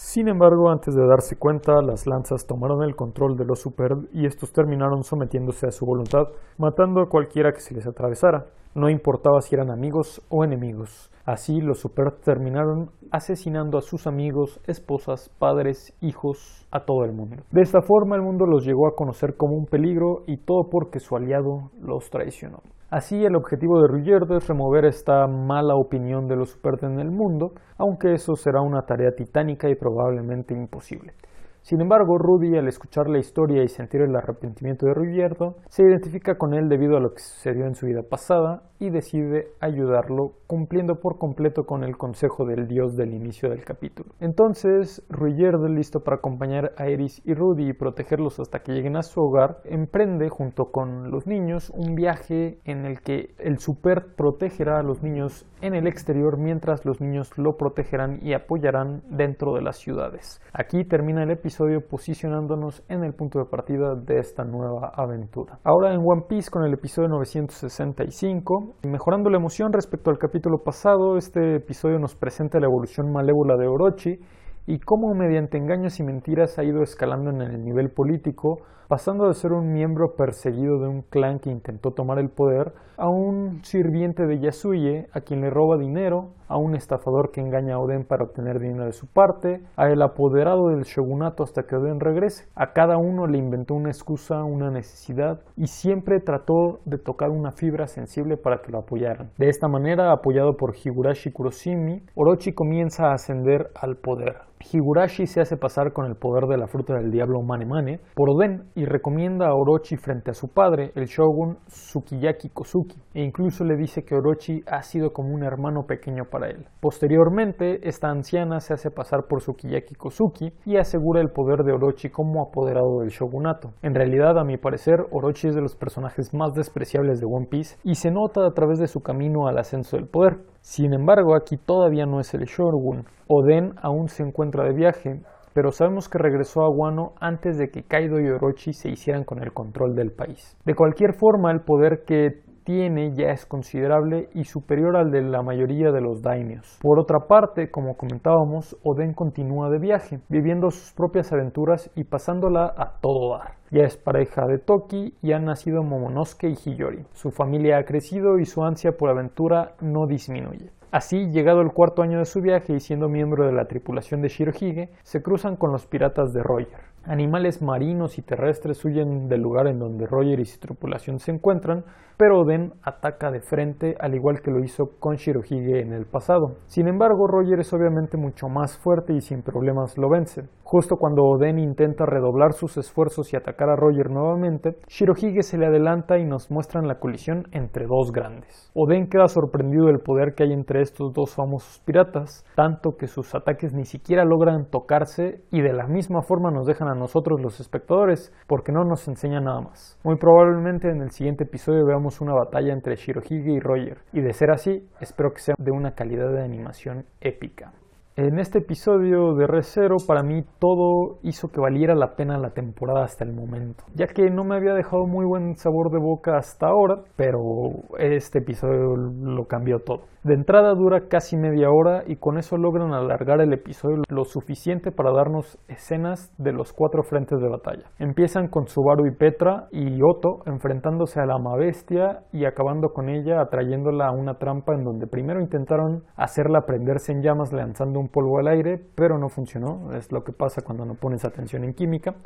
[0.00, 4.26] Sin embargo, antes de darse cuenta, las lanzas tomaron el control de los Superd y
[4.26, 8.46] estos terminaron sometiéndose a su voluntad, matando a cualquiera que se les atravesara.
[8.76, 11.10] No importaba si eran amigos o enemigos.
[11.24, 17.42] Así los Super terminaron asesinando a sus amigos, esposas, padres, hijos, a todo el mundo.
[17.50, 21.00] De esta forma el mundo los llegó a conocer como un peligro y todo porque
[21.00, 22.60] su aliado los traicionó.
[22.90, 27.10] Así el objetivo de Ruggiero es remover esta mala opinión de los Super en el
[27.10, 31.12] mundo, aunque eso será una tarea titánica y probablemente imposible.
[31.60, 36.36] Sin embargo, Rudy, al escuchar la historia y sentir el arrepentimiento de Ruggiero, se identifica
[36.38, 41.00] con él debido a lo que sucedió en su vida pasada y decide ayudarlo cumpliendo
[41.00, 44.10] por completo con el consejo del dios del inicio del capítulo.
[44.20, 49.02] Entonces, Ruggiero, listo para acompañar a Eris y Rudy y protegerlos hasta que lleguen a
[49.02, 54.78] su hogar, emprende junto con los niños un viaje en el que el super protegerá
[54.78, 59.62] a los niños en el exterior mientras los niños lo protegerán y apoyarán dentro de
[59.62, 60.40] las ciudades.
[60.52, 65.58] Aquí termina el episodio posicionándonos en el punto de partida de esta nueva aventura.
[65.64, 71.18] Ahora en One Piece con el episodio 965 Mejorando la emoción respecto al capítulo pasado,
[71.18, 74.20] este episodio nos presenta la evolución malévola de Orochi
[74.66, 79.34] y cómo mediante engaños y mentiras ha ido escalando en el nivel político pasando de
[79.34, 84.26] ser un miembro perseguido de un clan que intentó tomar el poder a un sirviente
[84.26, 88.24] de Yasuye a quien le roba dinero, a un estafador que engaña a Oden para
[88.24, 92.48] obtener dinero de su parte, a el apoderado del shogunato hasta que Oden regrese.
[92.56, 97.52] A cada uno le inventó una excusa, una necesidad y siempre trató de tocar una
[97.52, 99.30] fibra sensible para que lo apoyaran.
[99.36, 104.48] De esta manera, apoyado por Higurashi Kuroshimi, Orochi comienza a ascender al poder.
[104.72, 108.30] Higurashi se hace pasar con el poder de la fruta del diablo Mane Mane por
[108.30, 113.64] Oden y recomienda a Orochi frente a su padre, el shogun Sukiyaki Kosuki, e incluso
[113.64, 116.64] le dice que Orochi ha sido como un hermano pequeño para él.
[116.78, 122.08] Posteriormente, esta anciana se hace pasar por Sukiyaki Kosuki y asegura el poder de Orochi
[122.08, 123.72] como apoderado del shogunato.
[123.82, 127.78] En realidad, a mi parecer, Orochi es de los personajes más despreciables de One Piece
[127.82, 130.38] y se nota a través de su camino al ascenso del poder.
[130.60, 133.06] Sin embargo, aquí todavía no es el shogun.
[133.26, 135.20] Oden aún se encuentra de viaje,
[135.54, 139.42] pero sabemos que regresó a Wano antes de que Kaido y Orochi se hicieran con
[139.42, 140.56] el control del país.
[140.64, 145.42] De cualquier forma, el poder que tiene ya es considerable y superior al de la
[145.42, 146.78] mayoría de los daimios.
[146.82, 152.66] Por otra parte, como comentábamos, Oden continúa de viaje, viviendo sus propias aventuras y pasándola
[152.76, 153.54] a todo dar.
[153.70, 157.06] Ya es pareja de Toki y han nacido Momonosuke y Hiyori.
[157.14, 160.70] Su familia ha crecido y su ansia por aventura no disminuye.
[160.90, 164.28] Así, llegado el cuarto año de su viaje y siendo miembro de la tripulación de
[164.28, 166.80] Shirohige, se cruzan con los piratas de Roger.
[167.04, 171.84] Animales marinos y terrestres huyen del lugar en donde Roger y su tripulación se encuentran,
[172.16, 176.56] pero Oden ataca de frente al igual que lo hizo con Shirohige en el pasado.
[176.66, 180.44] Sin embargo, Roger es obviamente mucho más fuerte y sin problemas lo vence.
[180.70, 185.64] Justo cuando Oden intenta redoblar sus esfuerzos y atacar a Roger nuevamente, Shirohige se le
[185.64, 188.70] adelanta y nos muestran la colisión entre dos grandes.
[188.74, 193.34] Oden queda sorprendido del poder que hay entre estos dos famosos piratas, tanto que sus
[193.34, 197.60] ataques ni siquiera logran tocarse y de la misma forma nos dejan a nosotros los
[197.60, 199.98] espectadores, porque no nos enseña nada más.
[200.04, 204.34] Muy probablemente en el siguiente episodio veamos una batalla entre Shirohige y Roger, y de
[204.34, 207.72] ser así, espero que sea de una calidad de animación épica.
[208.18, 213.04] En este episodio de Recero, para mí todo hizo que valiera la pena la temporada
[213.04, 216.66] hasta el momento, ya que no me había dejado muy buen sabor de boca hasta
[216.66, 220.00] ahora, pero este episodio lo cambió todo.
[220.28, 224.92] De entrada dura casi media hora y con eso logran alargar el episodio lo suficiente
[224.92, 227.84] para darnos escenas de los cuatro frentes de batalla.
[227.98, 233.40] Empiezan con Subaru y Petra y Otto enfrentándose a la Bestia y acabando con ella
[233.40, 238.38] atrayéndola a una trampa en donde primero intentaron hacerla prenderse en llamas lanzando un polvo
[238.38, 242.16] al aire, pero no funcionó, es lo que pasa cuando no pones atención en química.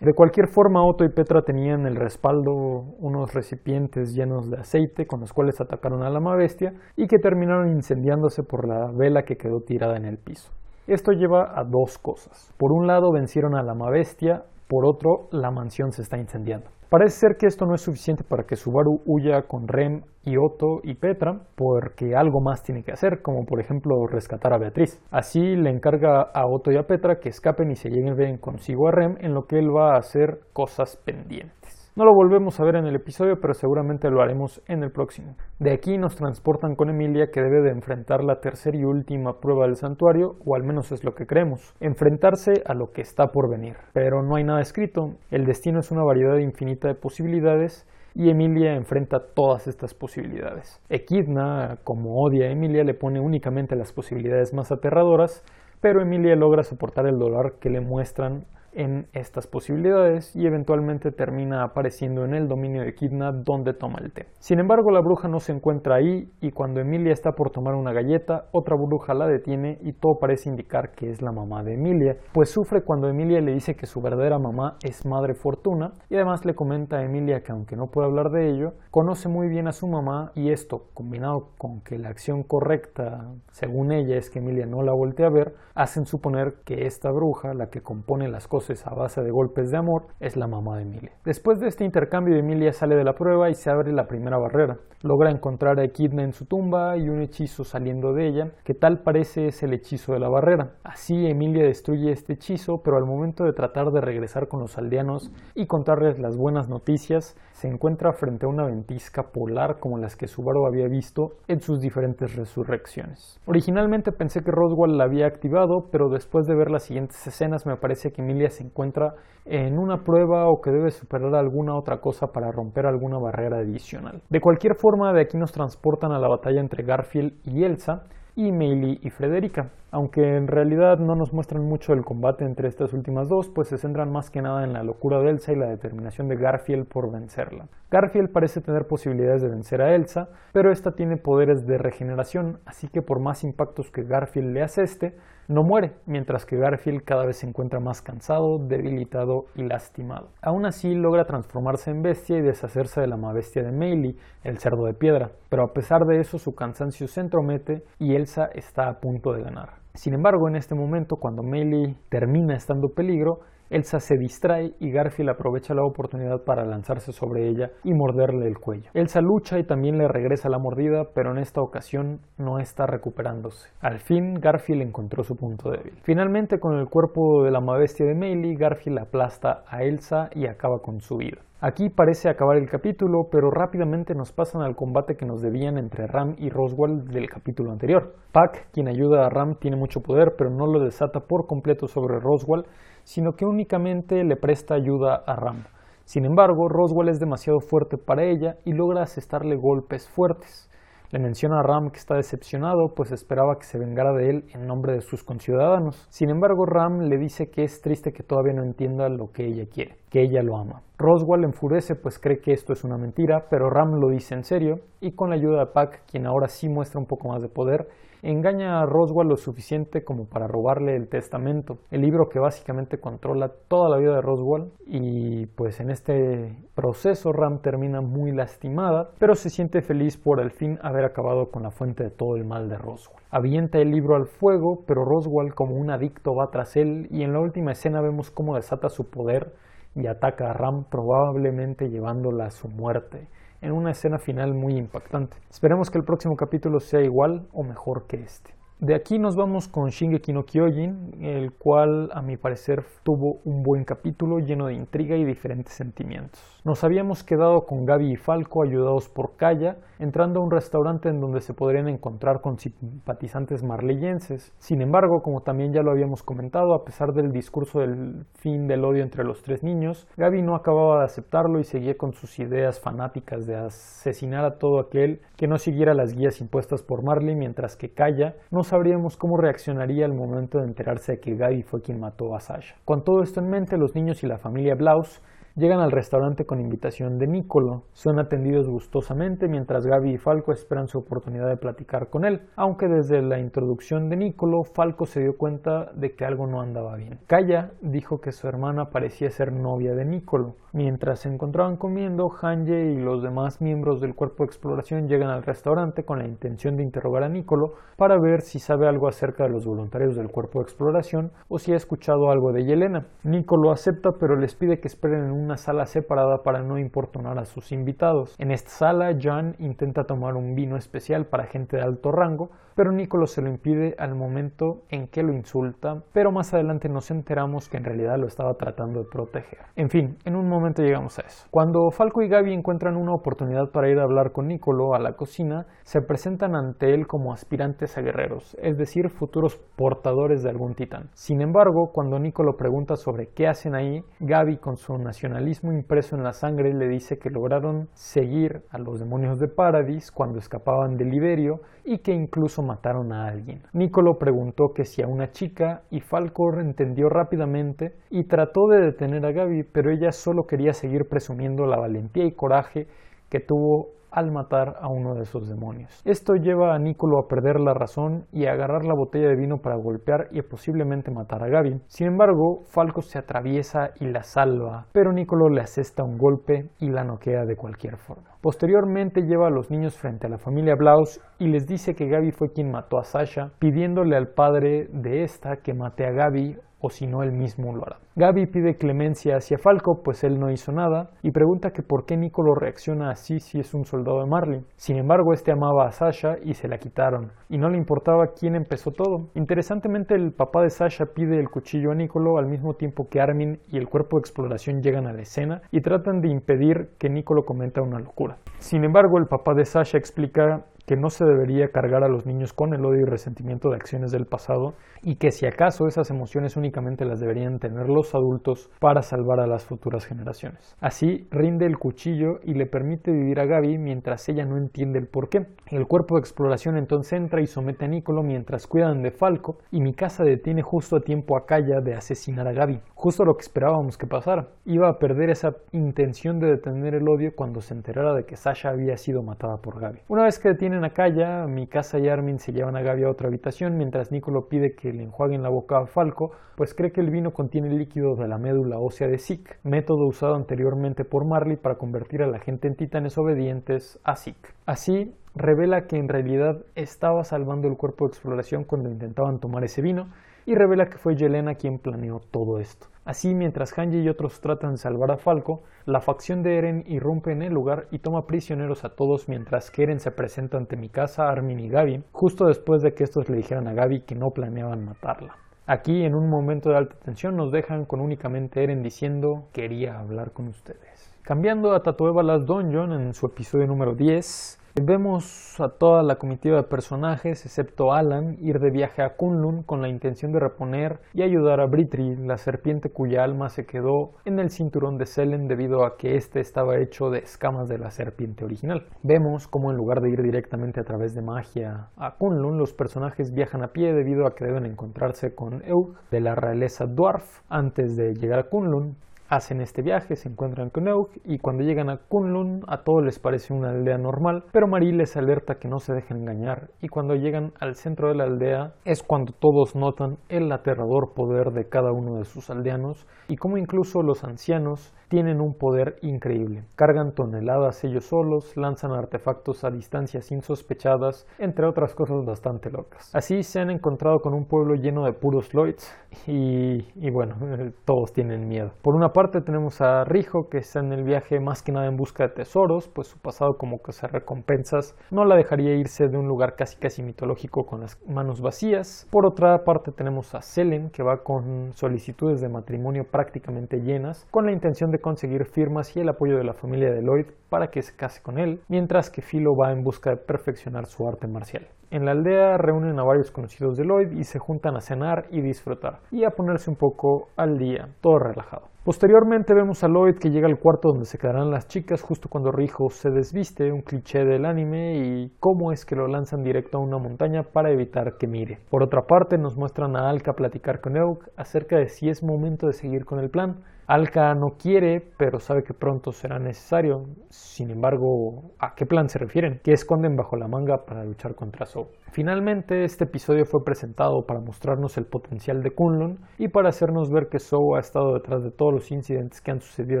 [0.02, 2.50] De cualquier forma, Otto y Petra tenían el respaldo
[2.98, 7.68] unos recipientes llenos de aceite con los cuales atacaron a la bestia y que terminaron
[7.68, 10.50] incendiándose por la vela que quedó tirada en el piso.
[10.88, 12.52] Esto lleva a dos cosas.
[12.58, 16.66] Por un lado vencieron a la bestia, por otro la mansión se está incendiando.
[16.92, 20.80] Parece ser que esto no es suficiente para que Subaru huya con Rem y Otto
[20.82, 25.00] y Petra, porque algo más tiene que hacer, como por ejemplo rescatar a Beatriz.
[25.10, 28.92] Así le encarga a Otto y a Petra que escapen y se lleven consigo a
[28.92, 31.61] Rem, en lo que él va a hacer cosas pendientes.
[31.94, 35.36] No lo volvemos a ver en el episodio, pero seguramente lo haremos en el próximo.
[35.58, 39.66] De aquí nos transportan con Emilia que debe de enfrentar la tercera y última prueba
[39.66, 43.50] del santuario, o al menos es lo que creemos, enfrentarse a lo que está por
[43.50, 43.76] venir.
[43.92, 48.74] Pero no hay nada escrito, el destino es una variedad infinita de posibilidades y Emilia
[48.74, 50.80] enfrenta todas estas posibilidades.
[50.88, 55.44] Equidna, como odia a Emilia, le pone únicamente las posibilidades más aterradoras,
[55.82, 61.62] pero Emilia logra soportar el dolor que le muestran en estas posibilidades y eventualmente termina
[61.62, 64.26] apareciendo en el dominio de Kidna donde toma el té.
[64.38, 67.92] Sin embargo, la bruja no se encuentra ahí y cuando Emilia está por tomar una
[67.92, 72.16] galleta, otra bruja la detiene y todo parece indicar que es la mamá de Emilia,
[72.32, 76.44] pues sufre cuando Emilia le dice que su verdadera mamá es Madre Fortuna y además
[76.44, 79.72] le comenta a Emilia que aunque no puede hablar de ello, conoce muy bien a
[79.72, 84.66] su mamá y esto, combinado con que la acción correcta, según ella, es que Emilia
[84.66, 88.61] no la voltea a ver, hacen suponer que esta bruja, la que compone las cosas
[88.70, 91.12] a base de golpes de amor, es la mamá de Emilia.
[91.24, 94.78] Después de este intercambio, Emilia sale de la prueba y se abre la primera barrera.
[95.02, 99.00] Logra encontrar a Echidna en su tumba y un hechizo saliendo de ella, que tal
[99.00, 100.74] parece es el hechizo de la barrera.
[100.84, 105.32] Así Emilia destruye este hechizo, pero al momento de tratar de regresar con los aldeanos
[105.54, 110.26] y contarles las buenas noticias, se encuentra frente a una ventisca polar como las que
[110.26, 113.40] Subaru había visto en sus diferentes resurrecciones.
[113.46, 117.76] Originalmente pensé que Roswell la había activado, pero después de ver las siguientes escenas me
[117.76, 122.32] parece que Emilia se encuentra en una prueba o que debe superar alguna otra cosa
[122.32, 124.22] para romper alguna barrera adicional.
[124.28, 128.52] De cualquier forma, de aquí nos transportan a la batalla entre Garfield y Elsa, y
[128.52, 129.70] Meili y Frederica.
[129.90, 133.76] Aunque en realidad no nos muestran mucho del combate entre estas últimas dos, pues se
[133.76, 137.12] centran más que nada en la locura de Elsa y la determinación de Garfield por
[137.12, 137.68] vencerla.
[137.90, 142.88] Garfield parece tener posibilidades de vencer a Elsa, pero esta tiene poderes de regeneración, así
[142.88, 145.14] que por más impactos que Garfield le hace este,
[145.52, 150.30] no muere, mientras que Garfield cada vez se encuentra más cansado, debilitado y lastimado.
[150.40, 154.84] Aún así logra transformarse en bestia y deshacerse de la bestia de Meili, el cerdo
[154.84, 159.00] de piedra, pero a pesar de eso su cansancio se entromete y Elsa está a
[159.00, 159.82] punto de ganar.
[159.94, 163.40] Sin embargo, en este momento, cuando Meili termina estando peligro,
[163.72, 168.58] Elsa se distrae y Garfield aprovecha la oportunidad para lanzarse sobre ella y morderle el
[168.58, 168.90] cuello.
[168.92, 173.70] Elsa lucha y también le regresa la mordida, pero en esta ocasión no está recuperándose.
[173.80, 175.94] Al fin, Garfield encontró su punto débil.
[176.02, 180.80] Finalmente, con el cuerpo de la bestia de Meili, Garfield aplasta a Elsa y acaba
[180.80, 181.38] con su vida.
[181.64, 186.08] Aquí parece acabar el capítulo, pero rápidamente nos pasan al combate que nos debían entre
[186.08, 188.16] Ram y Roswell del capítulo anterior.
[188.32, 192.18] Pac, quien ayuda a Ram, tiene mucho poder, pero no lo desata por completo sobre
[192.18, 192.64] Roswell,
[193.04, 195.64] sino que únicamente le presta ayuda a Ram.
[196.04, 200.68] Sin embargo, Roswell es demasiado fuerte para ella y logra asestarle golpes fuertes.
[201.12, 204.66] Le menciona a Ram que está decepcionado, pues esperaba que se vengara de él en
[204.66, 206.06] nombre de sus conciudadanos.
[206.08, 209.66] Sin embargo, Ram le dice que es triste que todavía no entienda lo que ella
[209.70, 210.80] quiere, que ella lo ama.
[210.96, 214.76] Roswell enfurece pues cree que esto es una mentira, pero Ram lo dice en serio
[215.00, 217.88] y con la ayuda de Pac, quien ahora sí muestra un poco más de poder,
[218.22, 223.50] engaña a Roswell lo suficiente como para robarle el testamento, el libro que básicamente controla
[223.68, 229.34] toda la vida de Roswell y pues en este proceso Ram termina muy lastimada, pero
[229.34, 232.68] se siente feliz por al fin haber acabado con la fuente de todo el mal
[232.68, 233.22] de Roswell.
[233.30, 237.32] Avienta el libro al fuego, pero Roswell como un adicto va tras él y en
[237.32, 239.52] la última escena vemos cómo desata su poder
[239.96, 243.28] y ataca a Ram probablemente llevándola a su muerte
[243.62, 245.36] en una escena final muy impactante.
[245.48, 248.61] Esperemos que el próximo capítulo sea igual o mejor que este.
[248.82, 253.62] De aquí nos vamos con Shingeki no Kyojin, el cual a mi parecer tuvo un
[253.62, 256.60] buen capítulo lleno de intriga y diferentes sentimientos.
[256.64, 261.20] Nos habíamos quedado con Gaby y Falco ayudados por Kaya, entrando a un restaurante en
[261.20, 264.52] donde se podrían encontrar con simpatizantes marleyenses.
[264.58, 268.84] Sin embargo, como también ya lo habíamos comentado, a pesar del discurso del fin del
[268.84, 272.80] odio entre los tres niños, Gaby no acababa de aceptarlo y seguía con sus ideas
[272.80, 277.76] fanáticas de asesinar a todo aquel que no siguiera las guías impuestas por Marley, mientras
[277.76, 282.00] que Kaya no sabríamos cómo reaccionaría al momento de enterarse de que Gaby fue quien
[282.00, 282.74] mató a Sasha.
[282.86, 285.20] Con todo esto en mente, los niños y la familia Blaus
[285.54, 290.88] Llegan al restaurante con invitación de Nicolo, son atendidos gustosamente mientras Gaby y Falco esperan
[290.88, 295.36] su oportunidad de platicar con él, aunque desde la introducción de Nicolo, Falco se dio
[295.36, 297.18] cuenta de que algo no andaba bien.
[297.26, 300.54] Kaya dijo que su hermana parecía ser novia de Nicolo.
[300.72, 305.42] Mientras se encontraban comiendo, Hanje y los demás miembros del cuerpo de exploración llegan al
[305.42, 309.50] restaurante con la intención de interrogar a Nicolo para ver si sabe algo acerca de
[309.50, 313.08] los voluntarios del cuerpo de exploración o si ha escuchado algo de Yelena.
[313.22, 317.44] Nicolo acepta pero les pide que esperen en una sala separada para no importunar a
[317.44, 318.34] sus invitados.
[318.38, 322.92] En esta sala, John intenta tomar un vino especial para gente de alto rango, pero
[322.92, 327.68] Nicolo se lo impide al momento en que lo insulta, pero más adelante nos enteramos
[327.68, 329.60] que en realidad lo estaba tratando de proteger.
[329.76, 331.46] En fin, en un momento llegamos a eso.
[331.50, 335.12] Cuando Falco y Gaby encuentran una oportunidad para ir a hablar con Nicolo a la
[335.12, 340.74] cocina, se presentan ante él como aspirantes a guerreros, es decir, futuros portadores de algún
[340.74, 341.10] titán.
[341.14, 346.22] Sin embargo, cuando Nicolo pregunta sobre qué hacen ahí, Gaby con su nacionalismo impreso en
[346.22, 351.04] la sangre le dice que lograron seguir a los demonios de Paradis cuando escapaban de
[351.04, 353.62] Liberio y que incluso mataron a alguien.
[353.72, 359.26] Nicolo preguntó que si a una chica y Falcor entendió rápidamente y trató de detener
[359.26, 362.86] a Gaby, pero ella solo quería seguir presumiendo la valentía y coraje
[363.28, 366.02] que tuvo al matar a uno de esos demonios.
[366.04, 369.58] Esto lleva a Nicolo a perder la razón y a agarrar la botella de vino
[369.58, 371.80] para golpear y posiblemente matar a Gaby.
[371.86, 376.90] Sin embargo, Falco se atraviesa y la salva, pero Nicolo le asesta un golpe y
[376.90, 378.36] la noquea de cualquier forma.
[378.40, 382.32] Posteriormente lleva a los niños frente a la familia Blaus y les dice que Gaby
[382.32, 386.90] fue quien mató a Sasha, pidiéndole al padre de esta que mate a Gaby o
[386.90, 387.96] si no él mismo lo hará.
[388.16, 392.16] Gaby pide clemencia hacia Falco, pues él no hizo nada, y pregunta que por qué
[392.16, 394.60] Nicolo reacciona así si es un soldado de Marley.
[394.76, 398.54] Sin embargo, este amaba a Sasha y se la quitaron, y no le importaba quién
[398.54, 399.30] empezó todo.
[399.34, 403.60] Interesantemente, el papá de Sasha pide el cuchillo a Nicolo al mismo tiempo que Armin
[403.68, 407.44] y el cuerpo de exploración llegan a la escena y tratan de impedir que Nicolo
[407.44, 408.36] cometa una locura.
[408.58, 412.52] Sin embargo, el papá de Sasha explica que no se debería cargar a los niños
[412.52, 416.56] con el odio y resentimiento de acciones del pasado y que si acaso esas emociones
[416.56, 420.76] únicamente las deberían tener los adultos para salvar a las futuras generaciones.
[420.80, 425.06] Así rinde el cuchillo y le permite vivir a Gaby mientras ella no entiende el
[425.06, 425.46] por qué.
[425.68, 429.80] El cuerpo de exploración entonces entra y somete a Nicolo mientras cuidan de Falco y
[429.80, 432.80] mi casa detiene justo a tiempo a Kaya de asesinar a Gaby.
[432.94, 434.48] Justo lo que esperábamos que pasara.
[434.64, 438.70] Iba a perder esa intención de detener el odio cuando se enterara de que Sasha
[438.70, 440.00] había sido matada por Gaby.
[440.08, 443.10] Una vez que detienen a Kaya, mi casa y Armin se llevan a Gaby a
[443.10, 447.00] otra habitación mientras Nicolo pide que le enjuaguen la boca a Falco, pues cree que
[447.00, 451.56] el vino contiene líquido de la médula ósea de Zeke, método usado anteriormente por Marley
[451.56, 454.48] para convertir a la gente en titanes obedientes a Zeke.
[454.64, 459.82] Así, revela que en realidad estaba salvando el cuerpo de exploración cuando intentaban tomar ese
[459.82, 460.08] vino,
[460.46, 462.86] y revela que fue Yelena quien planeó todo esto.
[463.04, 467.32] Así, mientras Hanji y otros tratan de salvar a Falco, la facción de Eren irrumpe
[467.32, 470.88] en el lugar y toma prisioneros a todos mientras que Eren se presenta ante mi
[470.88, 474.30] casa, Armin y Gaby, justo después de que estos le dijeran a Gaby que no
[474.30, 475.36] planeaban matarla.
[475.66, 480.30] Aquí, en un momento de alta tensión, nos dejan con únicamente Eren diciendo quería hablar
[480.30, 481.12] con ustedes.
[481.22, 486.56] Cambiando a Tatoeba Last Dungeon en su episodio número 10, Vemos a toda la comitiva
[486.56, 491.20] de personajes, excepto Alan, ir de viaje a Kunlun con la intención de reponer y
[491.20, 495.84] ayudar a Britri, la serpiente cuya alma se quedó en el cinturón de Selen debido
[495.84, 498.86] a que éste estaba hecho de escamas de la serpiente original.
[499.02, 503.34] Vemos como en lugar de ir directamente a través de magia a Kunlun, los personajes
[503.34, 507.94] viajan a pie debido a que deben encontrarse con Eug de la realeza Dwarf antes
[507.98, 508.96] de llegar a Kunlun,
[509.32, 513.18] hacen este viaje, se encuentran con Eug y cuando llegan a Kunlun a todos les
[513.18, 517.14] parece una aldea normal, pero Marie les alerta que no se dejen engañar y cuando
[517.14, 521.92] llegan al centro de la aldea es cuando todos notan el aterrador poder de cada
[521.92, 526.64] uno de sus aldeanos y como incluso los ancianos tienen un poder increíble.
[526.74, 533.14] Cargan toneladas ellos solos, lanzan artefactos a distancias insospechadas, entre otras cosas bastante locas.
[533.14, 535.94] Así se han encontrado con un pueblo lleno de puros Lloyds
[536.26, 537.36] y, y bueno,
[537.84, 538.70] todos tienen miedo.
[538.80, 541.98] Por una parte tenemos a Rijo que está en el viaje más que nada en
[541.98, 546.16] busca de tesoros, pues su pasado como que se recompensas no la dejaría irse de
[546.16, 549.06] un lugar casi casi mitológico con las manos vacías.
[549.10, 554.46] Por otra parte tenemos a Selen que va con solicitudes de matrimonio prácticamente llenas con
[554.46, 557.82] la intención de conseguir firmas y el apoyo de la familia de Lloyd para que
[557.82, 561.68] se case con él, mientras que Philo va en busca de perfeccionar su arte marcial.
[561.90, 565.42] En la aldea reúnen a varios conocidos de Lloyd y se juntan a cenar y
[565.42, 568.72] disfrutar, y a ponerse un poco al día, todo relajado.
[568.84, 572.50] Posteriormente vemos a Lloyd que llega al cuarto donde se quedarán las chicas justo cuando
[572.50, 576.80] Rijo se desviste, un cliché del anime, y cómo es que lo lanzan directo a
[576.80, 578.58] una montaña para evitar que mire.
[578.70, 582.66] Por otra parte nos muestran a Alka platicar con Eug acerca de si es momento
[582.66, 583.62] de seguir con el plan,
[583.92, 587.04] Alka no quiere, pero sabe que pronto será necesario.
[587.28, 589.60] Sin embargo, ¿a qué plan se refieren?
[589.62, 591.88] ¿Qué esconden bajo la manga para luchar contra Zou?
[592.10, 597.28] Finalmente, este episodio fue presentado para mostrarnos el potencial de Kunlun y para hacernos ver
[597.28, 600.00] que Zou ha estado detrás de todos los incidentes que han sucedido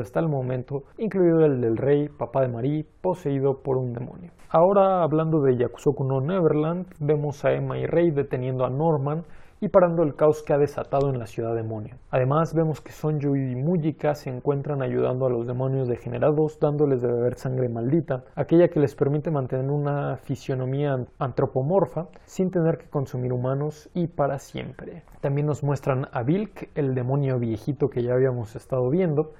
[0.00, 4.30] hasta el momento, incluido el del rey, papá de Marie, poseído por un demonio.
[4.48, 9.24] Ahora, hablando de Yakusoku no Neverland, vemos a Emma y Rey deteniendo a Norman,
[9.62, 11.94] y parando el caos que ha desatado en la ciudad demonio.
[12.10, 17.06] Además vemos que Sonju y Mujika se encuentran ayudando a los demonios degenerados dándoles de
[17.06, 23.32] beber sangre maldita, aquella que les permite mantener una fisionomía antropomorfa sin tener que consumir
[23.32, 25.04] humanos y para siempre.
[25.20, 29.32] También nos muestran a Vilk, el demonio viejito que ya habíamos estado viendo,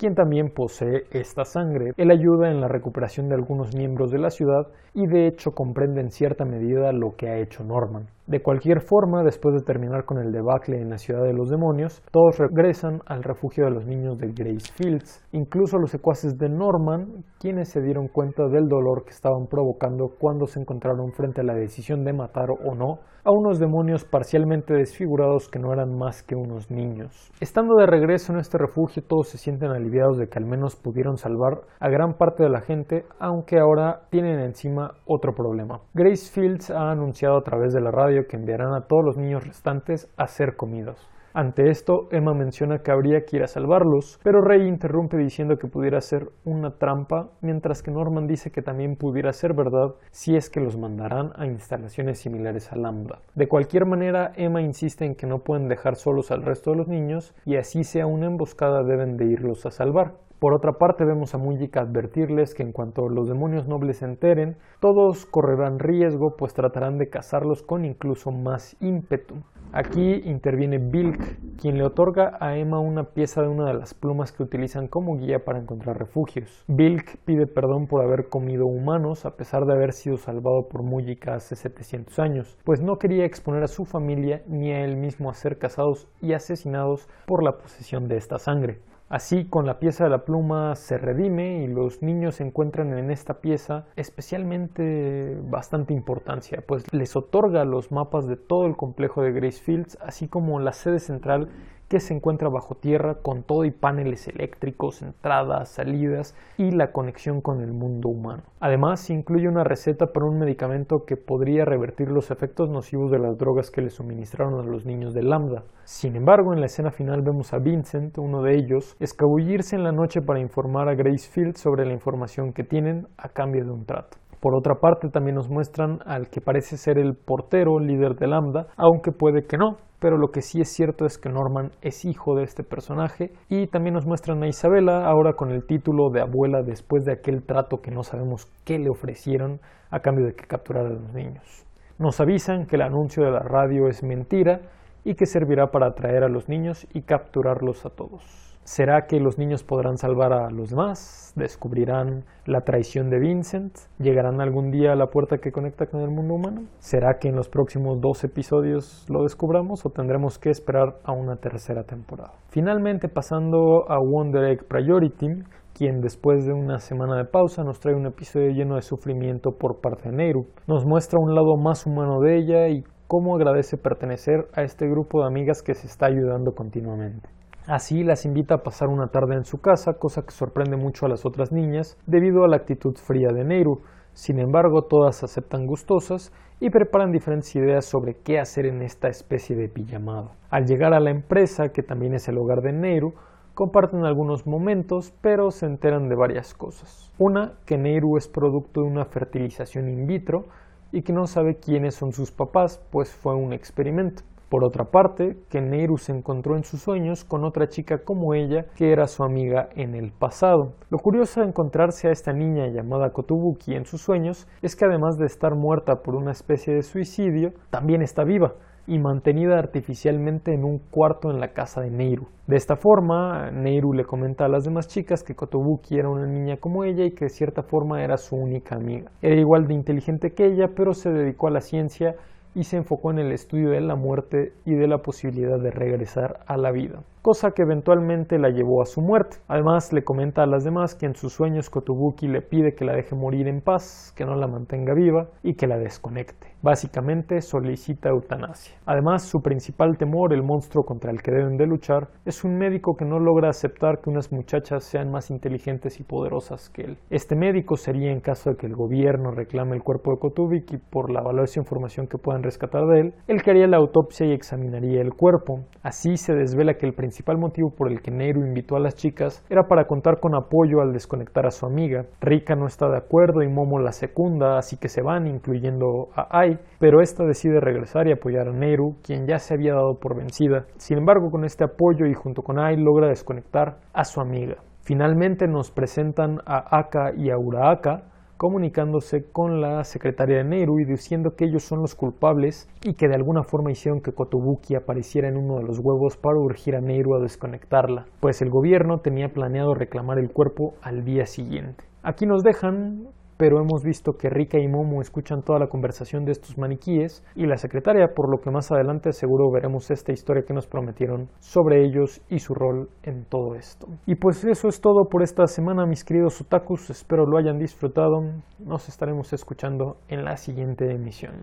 [0.00, 1.92] quien también posee esta sangre.
[1.98, 6.00] Él ayuda en la recuperación de algunos miembros de la ciudad y de hecho comprende
[6.00, 8.08] en cierta medida lo que ha hecho Norman.
[8.30, 12.00] De cualquier forma, después de terminar con el debacle en la ciudad de los demonios,
[12.12, 17.24] todos regresan al refugio de los niños de Grace Fields, incluso los secuaces de Norman,
[17.40, 21.54] quienes se dieron cuenta del dolor que estaban provocando cuando se encontraron frente a la
[21.54, 26.34] decisión de matar o no a unos demonios parcialmente desfigurados que no eran más que
[26.34, 27.30] unos niños.
[27.40, 31.16] Estando de regreso en este refugio, todos se sienten aliviados de que al menos pudieron
[31.16, 35.80] salvar a gran parte de la gente, aunque ahora tienen encima otro problema.
[35.92, 39.46] Grace Fields ha anunciado a través de la radio que enviarán a todos los niños
[39.46, 41.08] restantes a ser comidos.
[41.32, 45.68] Ante esto, Emma menciona que habría que ir a salvarlos, pero Rey interrumpe diciendo que
[45.68, 50.50] pudiera ser una trampa, mientras que Norman dice que también pudiera ser verdad si es
[50.50, 53.20] que los mandarán a instalaciones similares a Lambda.
[53.36, 56.88] De cualquier manera, Emma insiste en que no pueden dejar solos al resto de los
[56.88, 60.14] niños y así sea una emboscada deben de irlos a salvar.
[60.40, 64.56] Por otra parte, vemos a Mujika advertirles que en cuanto los demonios nobles se enteren,
[64.80, 69.34] todos correrán riesgo, pues tratarán de cazarlos con incluso más ímpetu.
[69.74, 74.32] Aquí interviene Bilk, quien le otorga a Emma una pieza de una de las plumas
[74.32, 76.64] que utilizan como guía para encontrar refugios.
[76.68, 81.34] Bilk pide perdón por haber comido humanos a pesar de haber sido salvado por Mujika
[81.34, 85.34] hace 700 años, pues no quería exponer a su familia ni a él mismo a
[85.34, 88.80] ser cazados y asesinados por la posesión de esta sangre.
[89.10, 93.40] Así, con la pieza de la pluma se redime y los niños encuentran en esta
[93.40, 99.60] pieza especialmente bastante importancia, pues les otorga los mapas de todo el complejo de Grace
[99.60, 101.48] Fields, así como la sede central
[101.90, 107.40] que se encuentra bajo tierra con todo y paneles eléctricos, entradas, salidas y la conexión
[107.40, 108.44] con el mundo humano.
[108.60, 113.36] Además, incluye una receta para un medicamento que podría revertir los efectos nocivos de las
[113.38, 115.64] drogas que le suministraron a los niños de Lambda.
[115.82, 119.90] Sin embargo, en la escena final vemos a Vincent, uno de ellos, escabullirse en la
[119.90, 124.16] noche para informar a Gracefield sobre la información que tienen a cambio de un trato.
[124.40, 128.68] Por otra parte, también nos muestran al que parece ser el portero líder de Lambda,
[128.78, 132.34] aunque puede que no, pero lo que sí es cierto es que Norman es hijo
[132.34, 136.62] de este personaje y también nos muestran a Isabela ahora con el título de abuela
[136.62, 139.60] después de aquel trato que no sabemos qué le ofrecieron
[139.90, 141.66] a cambio de que capturara a los niños.
[141.98, 144.62] Nos avisan que el anuncio de la radio es mentira
[145.04, 148.49] y que servirá para atraer a los niños y capturarlos a todos.
[148.64, 151.32] ¿Será que los niños podrán salvar a los demás?
[151.34, 153.74] ¿Descubrirán la traición de Vincent?
[153.98, 156.62] ¿Llegarán algún día a la puerta que conecta con el mundo humano?
[156.78, 161.36] ¿Será que en los próximos dos episodios lo descubramos o tendremos que esperar a una
[161.36, 162.32] tercera temporada?
[162.50, 165.42] Finalmente, pasando a Wonder Egg Priority,
[165.72, 169.80] quien después de una semana de pausa nos trae un episodio lleno de sufrimiento por
[169.80, 170.46] parte de Nehru.
[170.66, 175.22] Nos muestra un lado más humano de ella y cómo agradece pertenecer a este grupo
[175.22, 177.28] de amigas que se está ayudando continuamente.
[177.66, 181.08] Así las invita a pasar una tarde en su casa, cosa que sorprende mucho a
[181.08, 183.82] las otras niñas debido a la actitud fría de Nehru.
[184.12, 189.56] Sin embargo, todas aceptan gustosas y preparan diferentes ideas sobre qué hacer en esta especie
[189.56, 190.32] de pijamado.
[190.50, 193.14] Al llegar a la empresa, que también es el hogar de Nehru,
[193.54, 197.12] comparten algunos momentos, pero se enteran de varias cosas.
[197.18, 200.46] Una, que Nehru es producto de una fertilización in vitro
[200.92, 204.22] y que no sabe quiénes son sus papás, pues fue un experimento.
[204.50, 208.66] Por otra parte, que Nehru se encontró en sus sueños con otra chica como ella,
[208.74, 210.72] que era su amiga en el pasado.
[210.90, 215.16] Lo curioso de encontrarse a esta niña llamada Kotobuki en sus sueños es que además
[215.18, 218.54] de estar muerta por una especie de suicidio, también está viva
[218.88, 222.26] y mantenida artificialmente en un cuarto en la casa de Nehru.
[222.48, 226.56] De esta forma, Nehru le comenta a las demás chicas que Kotobuki era una niña
[226.56, 229.12] como ella y que de cierta forma era su única amiga.
[229.22, 232.16] Era igual de inteligente que ella, pero se dedicó a la ciencia
[232.54, 236.40] y se enfocó en el estudio de la muerte y de la posibilidad de regresar
[236.46, 239.38] a la vida cosa que eventualmente la llevó a su muerte.
[239.48, 242.94] Además, le comenta a las demás que en sus sueños Kotobuki le pide que la
[242.94, 246.48] deje morir en paz, que no la mantenga viva y que la desconecte.
[246.62, 248.76] Básicamente solicita eutanasia.
[248.84, 252.96] Además, su principal temor, el monstruo contra el que deben de luchar, es un médico
[252.96, 256.98] que no logra aceptar que unas muchachas sean más inteligentes y poderosas que él.
[257.08, 261.10] Este médico sería en caso de que el gobierno reclame el cuerpo de Kotobuki por
[261.10, 265.00] la valiosa información que puedan rescatar de él, el que haría la autopsia y examinaría
[265.00, 265.64] el cuerpo.
[265.82, 269.44] Así se desvela que el principal motivo por el que Nehru invitó a las chicas
[269.50, 272.04] era para contar con apoyo al desconectar a su amiga.
[272.20, 276.28] Rika no está de acuerdo y Momo la secunda, así que se van, incluyendo a
[276.30, 280.16] Ai, pero esta decide regresar y apoyar a Nehru, quien ya se había dado por
[280.16, 280.66] vencida.
[280.76, 284.58] Sin embargo, con este apoyo y junto con Ai logra desconectar a su amiga.
[284.82, 288.04] Finalmente nos presentan a Aka y a Uraaka,
[288.40, 293.06] comunicándose con la secretaria de Nehru y diciendo que ellos son los culpables y que
[293.06, 296.80] de alguna forma hicieron que Kotobuki apareciera en uno de los huevos para urgir a
[296.80, 301.84] Nehru a desconectarla, pues el gobierno tenía planeado reclamar el cuerpo al día siguiente.
[302.02, 303.08] Aquí nos dejan
[303.40, 307.46] pero hemos visto que Rika y Momo escuchan toda la conversación de estos maniquíes y
[307.46, 311.82] la secretaria, por lo que más adelante seguro veremos esta historia que nos prometieron sobre
[311.82, 313.86] ellos y su rol en todo esto.
[314.04, 318.20] Y pues eso es todo por esta semana, mis queridos otakus, espero lo hayan disfrutado,
[318.58, 321.36] nos estaremos escuchando en la siguiente emisión.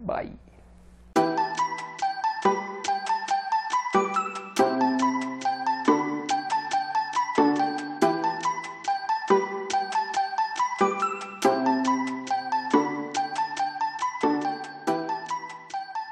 [0.00, 0.45] Bye.